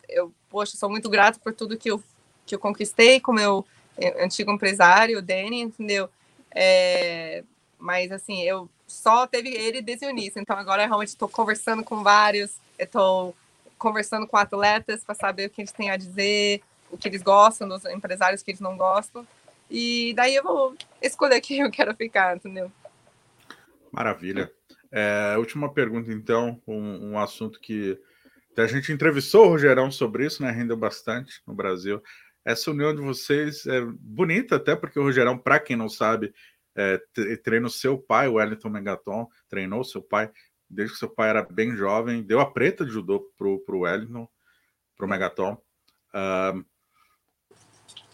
Eu, 0.09 0.33
poxa, 0.49 0.77
sou 0.77 0.89
muito 0.89 1.09
grato 1.11 1.41
por 1.41 1.53
tudo 1.53 1.77
que 1.77 1.91
eu, 1.91 2.03
que 2.47 2.55
eu 2.55 2.59
conquistei 2.59 3.21
com 3.21 3.33
meu 3.33 3.67
antigo 4.21 4.53
empresário, 4.53 5.19
o 5.19 5.23
Danny, 5.23 5.63
entendeu? 5.63 6.09
É, 6.55 7.43
mas, 7.79 8.13
assim, 8.13 8.43
eu, 8.43 8.69
só 8.87 9.27
teve 9.27 9.51
ele 9.51 9.83
desde 9.83 10.07
o 10.07 10.11
início. 10.11 10.41
Então 10.41 10.57
agora 10.57 10.83
eu 10.83 10.87
realmente 10.87 11.09
estou 11.09 11.29
conversando 11.29 11.83
com 11.83 12.03
vários, 12.03 12.57
estou 12.79 13.35
conversando 13.79 14.27
com 14.27 14.37
atletas 14.37 15.05
para 15.05 15.15
saber 15.15 15.47
o 15.47 15.51
que 15.51 15.61
eles 15.61 15.73
têm 15.73 15.91
a 15.91 15.97
dizer, 15.97 16.63
o 16.91 16.97
que 16.97 17.09
eles 17.09 17.23
gostam, 17.23 17.69
dos 17.69 17.85
empresários 17.87 18.43
que 18.43 18.51
eles 18.51 18.61
não 18.61 18.77
gostam. 18.77 19.27
E 19.71 20.15
daí 20.15 20.35
eu 20.35 20.43
vou 20.43 20.77
escolher 21.03 21.41
quem 21.43 21.61
eu 21.61 21.71
quero 21.71 21.95
ficar, 21.95 22.37
entendeu? 22.37 22.71
Maravilha. 23.91 24.53
É, 24.99 25.37
última 25.37 25.71
pergunta, 25.71 26.11
então, 26.11 26.59
um, 26.67 27.11
um, 27.11 27.19
assunto 27.19 27.61
que 27.61 28.01
a 28.57 28.67
gente 28.67 28.91
entrevistou 28.91 29.45
o 29.45 29.49
Rogerão 29.51 29.91
sobre 29.91 30.25
isso, 30.25 30.43
né? 30.43 30.51
Rendeu 30.51 30.75
bastante 30.75 31.43
no 31.47 31.53
Brasil. 31.53 32.03
Essa 32.43 32.71
união 32.71 32.95
de 32.95 33.03
vocês 33.03 33.67
é 33.67 33.83
bonita, 33.85 34.57
até 34.57 34.75
porque 34.75 34.99
o 34.99 35.03
Rogerão, 35.03 35.37
para 35.37 35.61
quem 35.61 35.77
não 35.77 35.87
sabe, 35.87 36.33
é, 36.75 36.99
treina 37.45 37.67
o 37.67 37.71
seu 37.71 37.99
pai, 37.99 38.27
o 38.27 38.37
Wellington 38.37 38.71
Megaton, 38.71 39.29
treinou 39.51 39.85
seu 39.85 40.01
pai 40.01 40.31
desde 40.67 40.95
que 40.95 40.99
seu 40.99 41.11
pai 41.11 41.29
era 41.29 41.43
bem 41.43 41.77
jovem, 41.77 42.23
deu 42.23 42.41
a 42.41 42.51
preta 42.51 42.83
de 42.83 42.91
judô 42.91 43.21
pro, 43.37 43.61
pro 43.67 43.81
Wellington, 43.81 44.27
pro 44.97 45.07
Megaton. 45.07 45.61
Uh, 46.15 46.65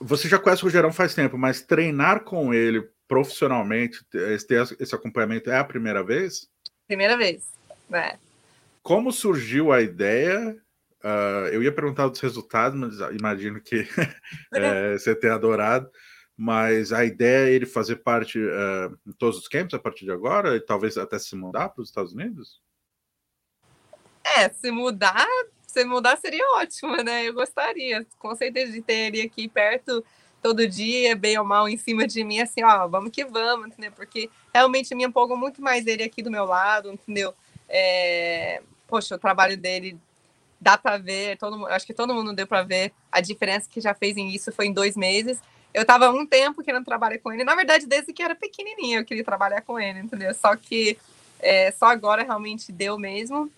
você 0.01 0.29
já 0.29 0.37
conhece 0.37 0.63
o 0.63 0.67
Rogerão 0.67 0.93
faz 0.93 1.15
tempo, 1.15 1.39
mas 1.39 1.63
treinar 1.63 2.25
com 2.25 2.53
ele 2.53 2.91
profissionalmente, 3.07 4.05
ter 4.11 4.33
esse 4.81 4.95
acompanhamento 4.97 5.49
é 5.49 5.59
a 5.59 5.65
primeira 5.65 6.03
vez? 6.03 6.51
Primeira 6.93 7.17
vez, 7.17 7.55
né? 7.89 8.19
Como 8.83 9.11
surgiu 9.11 9.73
a 9.73 9.81
ideia? 9.81 10.55
Uh, 11.03 11.49
eu 11.51 11.63
ia 11.63 11.73
perguntar 11.73 12.07
dos 12.07 12.21
resultados, 12.21 12.79
mas 12.79 13.17
imagino 13.17 13.63
que 13.63 13.89
é, 14.53 14.93
você 14.99 15.15
tenha 15.15 15.33
adorado. 15.33 15.91
Mas 16.37 16.93
a 16.93 17.03
ideia 17.03 17.49
é 17.49 17.53
ele 17.53 17.65
fazer 17.65 17.97
parte 17.97 18.39
uh, 18.39 18.95
em 19.07 19.13
todos 19.13 19.39
os 19.39 19.49
camps 19.49 19.73
a 19.73 19.79
partir 19.79 20.05
de 20.05 20.11
agora, 20.11 20.55
e 20.55 20.61
talvez 20.61 20.99
até 20.99 21.19
se 21.19 21.35
mudar 21.35 21.71
para 21.71 21.81
os 21.81 21.89
Estados 21.89 22.13
Unidos? 22.13 22.61
É, 24.23 24.51
se 24.51 24.71
mudar, 24.71 25.27
se 25.67 25.83
mudar 25.87 26.19
seria 26.19 26.47
ótimo, 26.57 26.95
né? 27.03 27.27
Eu 27.27 27.33
gostaria, 27.33 28.07
com 28.19 28.37
certeza, 28.37 28.71
de 28.71 28.83
ter 28.83 29.07
ele 29.07 29.23
aqui 29.23 29.49
perto 29.49 30.05
todo 30.43 30.67
dia, 30.67 31.15
bem 31.15 31.39
ou 31.39 31.45
mal, 31.45 31.69
em 31.69 31.77
cima 31.77 32.07
de 32.07 32.25
mim, 32.25 32.41
assim, 32.41 32.65
ó, 32.65 32.89
vamos 32.89 33.11
que 33.13 33.25
vamos, 33.25 33.69
entendeu? 33.69 33.93
Porque 33.93 34.29
realmente 34.53 34.95
me 34.95 35.05
empolgam 35.05 35.37
muito 35.37 35.63
mais 35.63 35.87
ele 35.87 36.03
aqui 36.03 36.21
do 36.21 36.31
meu 36.31 36.45
lado, 36.45 36.93
entendeu? 36.93 37.33
É... 37.69 38.61
Poxa, 38.89 39.15
o 39.15 39.19
trabalho 39.19 39.57
dele 39.57 39.97
dá 40.61 40.77
para 40.77 40.99
ver, 40.99 41.39
todo, 41.39 41.67
acho 41.67 41.87
que 41.87 41.95
todo 41.95 42.15
mundo 42.15 42.35
deu 42.35 42.47
para 42.47 42.63
ver 42.63 42.93
a 43.11 43.21
diferença 43.21 43.69
que 43.71 43.81
já 43.81 43.95
fez 43.95 44.17
em 44.17 44.29
isso 44.31 44.53
foi 44.53 44.67
em 44.67 44.73
dois 44.73 44.97
meses. 44.97 45.41
Eu 45.73 45.87
tava 45.87 46.11
um 46.11 46.27
tempo 46.27 46.63
querendo 46.63 46.85
trabalhar 46.85 47.19
com 47.19 47.33
ele. 47.33 47.45
Na 47.45 47.55
verdade, 47.55 47.87
desde 47.87 48.13
que 48.13 48.23
era 48.23 48.35
pequenininha, 48.35 48.99
eu 48.99 49.05
queria 49.05 49.25
trabalhar 49.25 49.63
com 49.63 49.79
ele, 49.79 50.01
entendeu? 50.01 50.35
Só 50.35 50.55
que 50.55 50.99
é, 51.41 51.71
só 51.71 51.87
agora 51.87 52.23
realmente 52.23 52.71
deu 52.71 52.99
mesmo. 52.99 53.51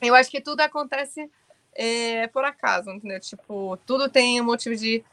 Eu 0.00 0.14
acho 0.14 0.30
que 0.30 0.40
tudo 0.40 0.60
acontece 0.60 1.28
é, 1.74 2.26
por 2.28 2.44
acaso, 2.44 2.90
entendeu? 2.90 3.20
Tipo, 3.20 3.78
tudo 3.86 4.08
tem 4.08 4.40
um 4.40 4.44
motivo 4.44 4.76
de 4.76 5.04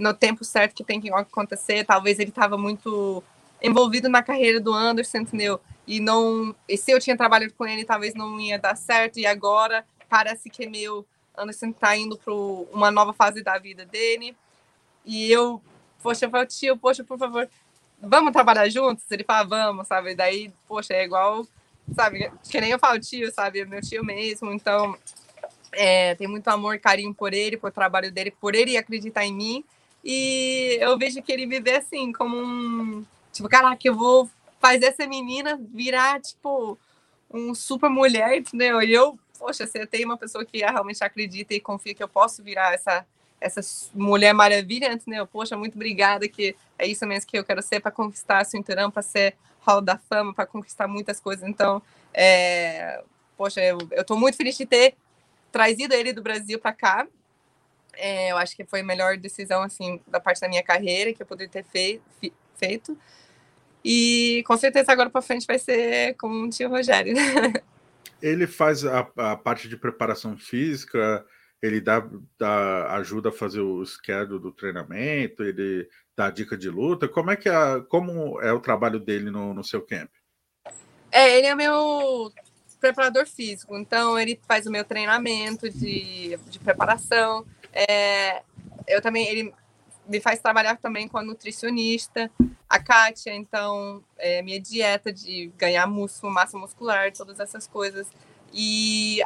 no 0.00 0.14
tempo 0.14 0.44
certo 0.44 0.74
que 0.74 0.84
tem 0.84 1.00
que 1.00 1.12
acontecer. 1.12 1.84
Talvez 1.84 2.18
ele 2.18 2.30
tava 2.30 2.56
muito 2.56 3.22
envolvido 3.62 4.08
na 4.08 4.22
carreira 4.22 4.58
do 4.60 4.72
Anderson, 4.72 5.18
entendeu? 5.18 5.60
E 5.86 6.00
não, 6.00 6.54
e 6.68 6.76
se 6.76 6.90
eu 6.90 6.98
tinha 6.98 7.16
trabalhado 7.16 7.52
com 7.54 7.66
ele, 7.66 7.84
talvez 7.84 8.14
não 8.14 8.40
ia 8.40 8.58
dar 8.58 8.76
certo. 8.76 9.18
E 9.18 9.26
agora 9.26 9.84
parece 10.08 10.48
que 10.48 10.66
meu 10.66 11.06
Anderson 11.36 11.72
tá 11.72 11.96
indo 11.96 12.16
para 12.16 12.32
uma 12.32 12.90
nova 12.90 13.12
fase 13.12 13.42
da 13.42 13.58
vida 13.58 13.84
dele. 13.84 14.36
E 15.04 15.30
eu 15.30 15.62
poxa, 16.02 16.26
eu 16.26 16.30
falo, 16.30 16.46
tio, 16.46 16.76
poxa, 16.76 17.04
por 17.04 17.18
favor, 17.18 17.48
vamos 18.00 18.32
trabalhar 18.32 18.68
juntos? 18.68 19.04
Ele 19.10 19.24
fala, 19.24 19.44
vamos, 19.46 19.86
sabe? 19.86 20.14
Daí, 20.14 20.52
poxa, 20.66 20.94
é 20.94 21.04
igual, 21.04 21.46
sabe? 21.94 22.30
Que 22.48 22.60
nem 22.60 22.70
eu 22.70 22.78
falo, 22.78 22.98
tio, 22.98 23.30
sabe? 23.32 23.60
É 23.60 23.64
meu 23.64 23.80
tio 23.80 24.04
mesmo, 24.04 24.52
então 24.52 24.96
é, 25.72 26.14
tem 26.14 26.26
muito 26.26 26.48
amor 26.48 26.74
e 26.74 26.78
carinho 26.78 27.14
por 27.14 27.32
ele, 27.32 27.56
por 27.56 27.70
trabalho 27.70 28.10
dele, 28.10 28.30
por 28.30 28.54
ele 28.54 28.76
acreditar 28.76 29.24
em 29.24 29.34
mim. 29.34 29.64
E 30.04 30.78
eu 30.80 30.96
vejo 30.98 31.22
que 31.22 31.32
ele 31.32 31.46
me 31.46 31.60
vê 31.60 31.76
assim, 31.76 32.12
como 32.12 32.36
um. 32.36 33.04
Tipo, 33.32 33.48
caraca, 33.48 33.80
eu 33.84 33.94
vou 33.94 34.28
fazer 34.60 34.86
essa 34.86 35.06
menina 35.06 35.60
virar, 35.72 36.20
tipo, 36.20 36.78
um 37.32 37.54
super 37.54 37.88
mulher, 37.88 38.38
entendeu? 38.38 38.82
E 38.82 38.92
eu, 38.92 39.18
poxa, 39.38 39.66
você 39.66 39.86
tem 39.86 40.04
uma 40.04 40.16
pessoa 40.16 40.44
que 40.44 40.58
realmente 40.58 41.02
acredita 41.02 41.54
e 41.54 41.60
confia 41.60 41.94
que 41.94 42.02
eu 42.02 42.08
posso 42.08 42.42
virar 42.42 42.74
essa 42.74 43.06
essa 43.40 43.60
mulher 43.94 44.34
maravilha, 44.34 44.92
entendeu? 44.92 45.26
Poxa, 45.26 45.56
muito 45.56 45.74
obrigada, 45.74 46.28
que 46.28 46.54
é 46.78 46.86
isso 46.86 47.06
mesmo 47.06 47.26
que 47.26 47.38
eu 47.38 47.44
quero 47.44 47.62
ser 47.62 47.80
para 47.80 47.90
conquistar 47.90 48.44
cinturão, 48.44 48.90
para 48.90 49.02
ser 49.02 49.34
Hall 49.60 49.80
da 49.80 49.96
Fama, 49.96 50.34
para 50.34 50.46
conquistar 50.46 50.86
muitas 50.86 51.18
coisas. 51.18 51.48
Então, 51.48 51.82
é, 52.12 53.02
poxa, 53.36 53.62
eu, 53.62 53.78
eu 53.92 54.04
tô 54.04 54.14
muito 54.16 54.36
feliz 54.36 54.56
de 54.56 54.66
ter 54.66 54.94
trazido 55.50 55.94
ele 55.94 56.12
do 56.12 56.22
Brasil 56.22 56.58
para 56.58 56.72
cá. 56.72 57.06
É, 57.94 58.32
eu 58.32 58.36
acho 58.36 58.56
que 58.56 58.64
foi 58.64 58.80
a 58.80 58.84
melhor 58.84 59.16
decisão, 59.16 59.62
assim, 59.62 60.00
da 60.06 60.20
parte 60.20 60.40
da 60.40 60.48
minha 60.48 60.62
carreira 60.62 61.12
que 61.12 61.22
eu 61.22 61.26
poderia 61.26 61.50
ter 61.50 61.64
fei 61.64 62.00
feito. 62.56 62.96
E 63.84 64.42
com 64.46 64.56
certeza 64.56 64.92
agora 64.92 65.08
para 65.08 65.22
frente 65.22 65.46
vai 65.46 65.58
ser 65.58 66.14
com 66.16 66.28
o 66.28 66.50
tio 66.50 66.68
Rogério. 66.68 67.14
Ele 68.20 68.46
faz 68.46 68.84
a, 68.84 69.08
a 69.16 69.36
parte 69.36 69.66
de 69.66 69.78
preparação 69.78 70.36
física, 70.36 71.24
ele 71.62 71.80
dá, 71.80 72.06
dá, 72.38 72.94
ajuda 72.96 73.30
a 73.30 73.32
fazer 73.32 73.60
o 73.60 73.84
schedule 73.84 74.38
do 74.38 74.52
treinamento, 74.52 75.42
ele 75.42 75.88
dá 76.14 76.30
dica 76.30 76.54
de 76.54 76.68
luta. 76.68 77.08
Como 77.08 77.30
é 77.30 77.36
que 77.36 77.48
é, 77.48 77.80
como 77.88 78.38
é 78.42 78.52
o 78.52 78.60
trabalho 78.60 79.00
dele 79.00 79.30
no, 79.30 79.54
no 79.54 79.64
seu 79.64 79.80
camp? 79.80 80.10
É, 81.10 81.38
ele 81.38 81.46
é 81.46 81.54
meu 81.54 82.30
preparador 82.78 83.26
físico, 83.26 83.76
então 83.76 84.18
ele 84.18 84.40
faz 84.46 84.66
o 84.66 84.70
meu 84.70 84.84
treinamento 84.84 85.68
de, 85.70 86.36
de 86.48 86.58
preparação. 86.58 87.46
É, 87.72 88.42
eu 88.86 89.00
também, 89.00 89.26
ele 89.28 89.54
me 90.06 90.20
faz 90.20 90.40
trabalhar 90.40 90.76
também 90.76 91.06
com 91.06 91.18
a 91.18 91.22
nutricionista, 91.22 92.30
a 92.68 92.78
Kátia, 92.78 93.34
então, 93.34 94.02
é, 94.18 94.42
minha 94.42 94.60
dieta 94.60 95.12
de 95.12 95.52
ganhar 95.56 95.86
músculo, 95.86 96.32
massa 96.32 96.58
muscular, 96.58 97.12
todas 97.12 97.38
essas 97.40 97.66
coisas. 97.66 98.08
E 98.52 99.20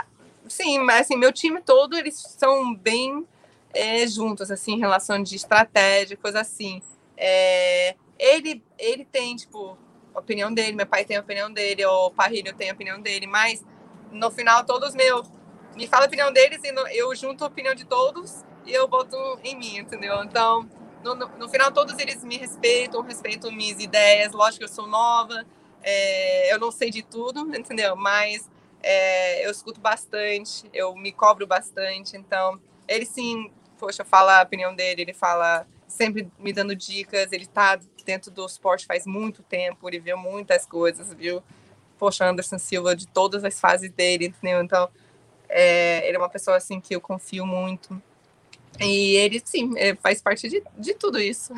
sim, 0.48 0.78
mas 0.78 1.02
assim, 1.02 1.16
meu 1.16 1.32
time 1.32 1.60
todo, 1.60 1.96
eles 1.96 2.16
são 2.38 2.74
bem 2.74 3.26
é, 3.72 4.06
juntos, 4.06 4.50
assim, 4.50 4.74
em 4.74 4.78
relação 4.78 5.22
de 5.22 5.36
estratégia, 5.36 6.16
coisa 6.16 6.40
assim. 6.40 6.82
É, 7.16 7.96
ele, 8.18 8.62
ele 8.78 9.04
tem, 9.04 9.36
tipo, 9.36 9.76
a 10.14 10.18
opinião 10.18 10.52
dele, 10.52 10.72
meu 10.72 10.86
pai 10.86 11.04
tem 11.04 11.16
a 11.16 11.20
opinião 11.20 11.52
dele, 11.52 11.84
o 11.84 12.10
Parrilho 12.10 12.54
tem 12.54 12.70
a 12.70 12.74
opinião 12.74 13.00
dele, 13.00 13.26
mas 13.26 13.64
no 14.12 14.30
final 14.30 14.64
todos 14.64 14.94
meus 14.94 15.28
me 15.76 15.86
fala 15.86 16.04
a 16.04 16.06
opinião 16.06 16.32
deles 16.32 16.60
e 16.64 16.98
eu 16.98 17.14
junto 17.14 17.44
a 17.44 17.46
opinião 17.46 17.74
de 17.74 17.84
todos 17.84 18.44
e 18.66 18.72
eu 18.72 18.86
boto 18.88 19.16
em 19.42 19.56
mim, 19.56 19.78
entendeu? 19.78 20.22
Então, 20.24 20.68
no, 21.02 21.14
no, 21.14 21.28
no 21.38 21.48
final 21.48 21.70
todos 21.72 21.98
eles 21.98 22.22
me 22.24 22.36
respeitam, 22.36 23.02
respeitam 23.02 23.50
minhas 23.52 23.78
ideias, 23.78 24.32
lógico 24.32 24.60
que 24.60 24.64
eu 24.64 24.74
sou 24.74 24.86
nova, 24.86 25.44
é, 25.82 26.52
eu 26.52 26.58
não 26.58 26.70
sei 26.70 26.90
de 26.90 27.02
tudo, 27.02 27.40
entendeu? 27.54 27.94
Mas 27.94 28.48
é, 28.82 29.46
eu 29.46 29.50
escuto 29.50 29.80
bastante, 29.80 30.68
eu 30.72 30.94
me 30.94 31.12
cobro 31.12 31.46
bastante, 31.46 32.16
então 32.16 32.60
ele 32.88 33.04
sim, 33.04 33.50
poxa, 33.78 34.04
fala 34.04 34.40
a 34.40 34.42
opinião 34.42 34.74
dele, 34.74 35.02
ele 35.02 35.14
fala 35.14 35.66
sempre 35.86 36.28
me 36.38 36.52
dando 36.52 36.74
dicas, 36.74 37.30
ele 37.32 37.46
tá 37.46 37.78
dentro 38.04 38.30
do 38.30 38.44
esporte 38.44 38.86
faz 38.86 39.06
muito 39.06 39.42
tempo, 39.42 39.88
ele 39.88 39.98
viu 39.98 40.16
muitas 40.16 40.66
coisas, 40.66 41.12
viu? 41.14 41.42
Poxa, 41.98 42.28
Anderson 42.28 42.58
Silva 42.58 42.94
de 42.94 43.06
todas 43.06 43.44
as 43.44 43.60
fases 43.60 43.90
dele, 43.90 44.26
entendeu? 44.26 44.60
Então, 44.62 44.90
é, 45.56 46.06
ele 46.08 46.16
é 46.16 46.18
uma 46.18 46.28
pessoa 46.28 46.56
assim 46.56 46.80
que 46.80 46.96
eu 46.96 47.00
confio 47.00 47.46
muito. 47.46 48.02
E 48.80 49.14
ele, 49.14 49.40
sim, 49.44 49.72
é, 49.78 49.94
faz 49.94 50.20
parte 50.20 50.48
de, 50.48 50.60
de 50.76 50.94
tudo 50.94 51.20
isso. 51.20 51.54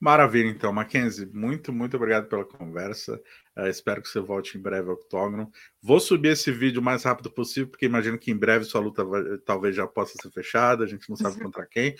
Maravilha, 0.00 0.48
então, 0.48 0.72
Mackenzie, 0.72 1.26
muito, 1.26 1.72
muito 1.72 1.96
obrigado 1.96 2.28
pela 2.28 2.44
conversa. 2.44 3.20
Uh, 3.56 3.66
espero 3.66 4.02
que 4.02 4.08
você 4.08 4.18
volte 4.18 4.58
em 4.58 4.60
breve 4.60 4.88
ao 4.88 4.94
octógono. 4.94 5.50
Vou 5.80 6.00
subir 6.00 6.30
esse 6.30 6.50
vídeo 6.50 6.80
o 6.80 6.84
mais 6.84 7.04
rápido 7.04 7.30
possível, 7.30 7.68
porque 7.68 7.86
imagino 7.86 8.18
que 8.18 8.32
em 8.32 8.36
breve 8.36 8.64
sua 8.64 8.80
luta 8.80 9.04
vai, 9.04 9.22
talvez 9.44 9.76
já 9.76 9.86
possa 9.86 10.14
ser 10.20 10.30
fechada, 10.32 10.84
a 10.84 10.86
gente 10.88 11.08
não 11.08 11.16
sabe 11.16 11.38
contra 11.42 11.66
quem. 11.66 11.94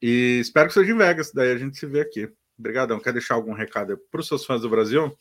E 0.00 0.38
espero 0.40 0.68
que 0.68 0.74
seja 0.74 0.92
em 0.92 0.96
Vegas, 0.96 1.32
daí 1.32 1.52
a 1.52 1.58
gente 1.58 1.78
se 1.78 1.86
vê 1.86 2.00
aqui. 2.00 2.30
Obrigadão. 2.58 3.00
Quer 3.00 3.14
deixar 3.14 3.34
algum 3.34 3.52
recado 3.52 3.98
para 4.10 4.20
os 4.20 4.28
seus 4.28 4.44
fãs 4.44 4.60
do 4.60 4.68
Brasil? 4.68 5.16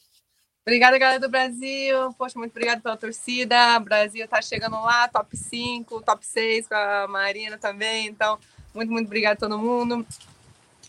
Obrigada, 0.67 0.97
galera 0.97 1.17
do 1.17 1.29
Brasil. 1.29 2.11
Poxa, 2.17 2.37
muito 2.37 2.51
obrigada 2.51 2.81
pela 2.81 2.97
torcida. 2.97 3.77
O 3.77 3.79
Brasil 3.79 4.25
está 4.25 4.41
chegando 4.41 4.73
lá, 4.73 5.07
top 5.07 5.37
5, 5.37 6.01
top 6.01 6.25
6 6.25 6.67
com 6.67 6.75
a 6.75 7.07
Marina 7.07 7.57
também. 7.57 8.07
Então, 8.07 8.37
muito, 8.75 8.91
muito 8.91 9.05
obrigada 9.05 9.35
a 9.35 9.37
todo 9.37 9.57
mundo. 9.57 10.05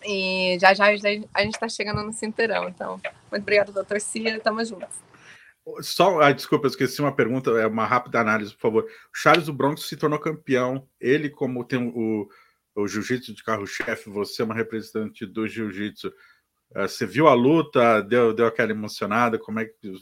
E 0.05 0.59
já 0.61 0.75
já 0.75 0.87
a 0.87 1.43
gente 1.45 1.55
está 1.55 1.69
chegando 1.69 2.03
no 2.03 2.12
cinturão. 2.12 2.69
Então, 2.69 3.01
muito 3.31 3.43
obrigada 3.43 3.71
pela 3.71 3.85
torcida, 3.85 4.41
tamo 4.41 4.64
juntos. 4.64 4.88
Só, 5.81 6.21
ah, 6.23 6.33
desculpa, 6.33 6.67
eu 6.67 6.71
esqueci 6.71 7.01
uma 7.01 7.14
pergunta, 7.14 7.51
é 7.53 7.67
uma 7.69 7.87
rápida 7.87 8.19
análise, 8.19 8.53
por 8.55 8.61
favor. 8.61 8.83
O 8.83 9.17
Charles 9.17 9.47
do 9.47 9.53
Bronx 9.53 9.83
se 9.83 9.97
tornou 9.97 10.19
campeão. 10.19 10.88
Ele, 11.01 11.31
como 11.31 11.62
tem 11.62 11.79
o, 11.95 12.29
o 12.75 12.88
jiu-jitsu 12.88 13.33
de 13.33 13.45
carro-chefe, 13.45 14.11
você 14.11 14.43
é 14.43 14.45
uma 14.45 14.57
representante 14.57 15.25
do 15.25 15.47
jiu-jitsu. 15.47 16.12
Uh, 16.71 16.89
você 16.89 17.07
viu 17.07 17.29
a 17.29 17.35
luta, 17.35 18.03
deu, 18.03 18.33
deu 18.33 18.47
aquela 18.47 18.71
emocionada, 18.71 19.39
como 19.39 19.61
é 19.61 19.65
que 19.65 19.93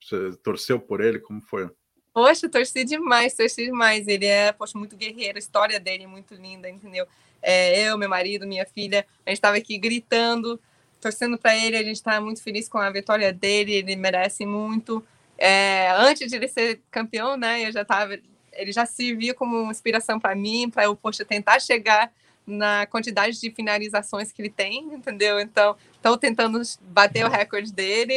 você 0.00 0.32
torceu 0.42 0.78
por 0.78 1.00
ele, 1.00 1.18
como 1.18 1.40
foi? 1.40 1.68
Poxa, 2.12 2.48
torci 2.48 2.84
demais, 2.84 3.34
torci 3.34 3.64
demais. 3.64 4.08
Ele 4.08 4.26
é, 4.26 4.52
poxa, 4.52 4.78
muito 4.78 4.96
guerreiro, 4.96 5.36
a 5.36 5.38
história 5.38 5.78
dele 5.78 6.04
é 6.04 6.06
muito 6.06 6.34
linda, 6.34 6.68
entendeu? 6.68 7.06
É, 7.40 7.80
eu, 7.86 7.96
meu 7.96 8.08
marido, 8.08 8.46
minha 8.46 8.66
filha, 8.66 9.06
a 9.24 9.30
gente 9.30 9.38
estava 9.38 9.56
aqui 9.56 9.78
gritando, 9.78 10.60
torcendo 11.00 11.38
para 11.38 11.56
ele, 11.56 11.76
a 11.76 11.82
gente 11.82 11.96
está 11.96 12.20
muito 12.20 12.42
feliz 12.42 12.68
com 12.68 12.78
a 12.78 12.90
vitória 12.90 13.32
dele, 13.32 13.72
ele 13.72 13.94
merece 13.96 14.44
muito. 14.44 15.04
É, 15.36 15.90
antes 15.92 16.28
de 16.28 16.36
ele 16.36 16.48
ser 16.48 16.80
campeão, 16.90 17.36
né, 17.36 17.68
eu 17.68 17.72
já 17.72 17.84
tava, 17.84 18.18
ele 18.52 18.72
já 18.72 18.84
servia 18.84 19.34
como 19.34 19.70
inspiração 19.70 20.18
para 20.18 20.34
mim, 20.34 20.68
para 20.68 20.84
eu, 20.84 20.96
poxa, 20.96 21.24
tentar 21.24 21.60
chegar 21.60 22.12
na 22.48 22.86
quantidade 22.86 23.38
de 23.38 23.50
finalizações 23.50 24.32
que 24.32 24.40
ele 24.40 24.50
tem, 24.50 24.78
entendeu? 24.94 25.38
Então, 25.38 25.76
estou 25.94 26.16
tentando 26.16 26.60
bater 26.82 27.24
o 27.24 27.28
recorde 27.28 27.72
dele, 27.72 28.14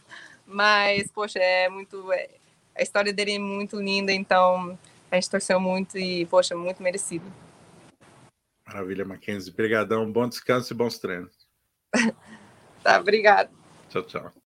mas, 0.46 1.10
poxa, 1.12 1.38
é 1.38 1.68
muito. 1.68 2.10
É, 2.12 2.30
a 2.74 2.82
história 2.82 3.12
dele 3.12 3.32
é 3.32 3.38
muito 3.38 3.80
linda, 3.80 4.12
então 4.12 4.76
a 5.10 5.14
gente 5.14 5.30
torceu 5.30 5.60
muito 5.60 5.98
e, 5.98 6.26
poxa, 6.26 6.56
muito 6.56 6.82
merecido. 6.82 7.24
Maravilha, 8.66 9.04
Mackenzie. 9.04 9.52
Obrigadão, 9.52 10.10
bom 10.10 10.28
descanso 10.28 10.72
e 10.72 10.76
bons 10.76 10.98
treinos. 10.98 11.46
tá, 12.82 12.98
obrigado. 12.98 13.50
Tchau, 13.90 14.02
tchau. 14.02 14.43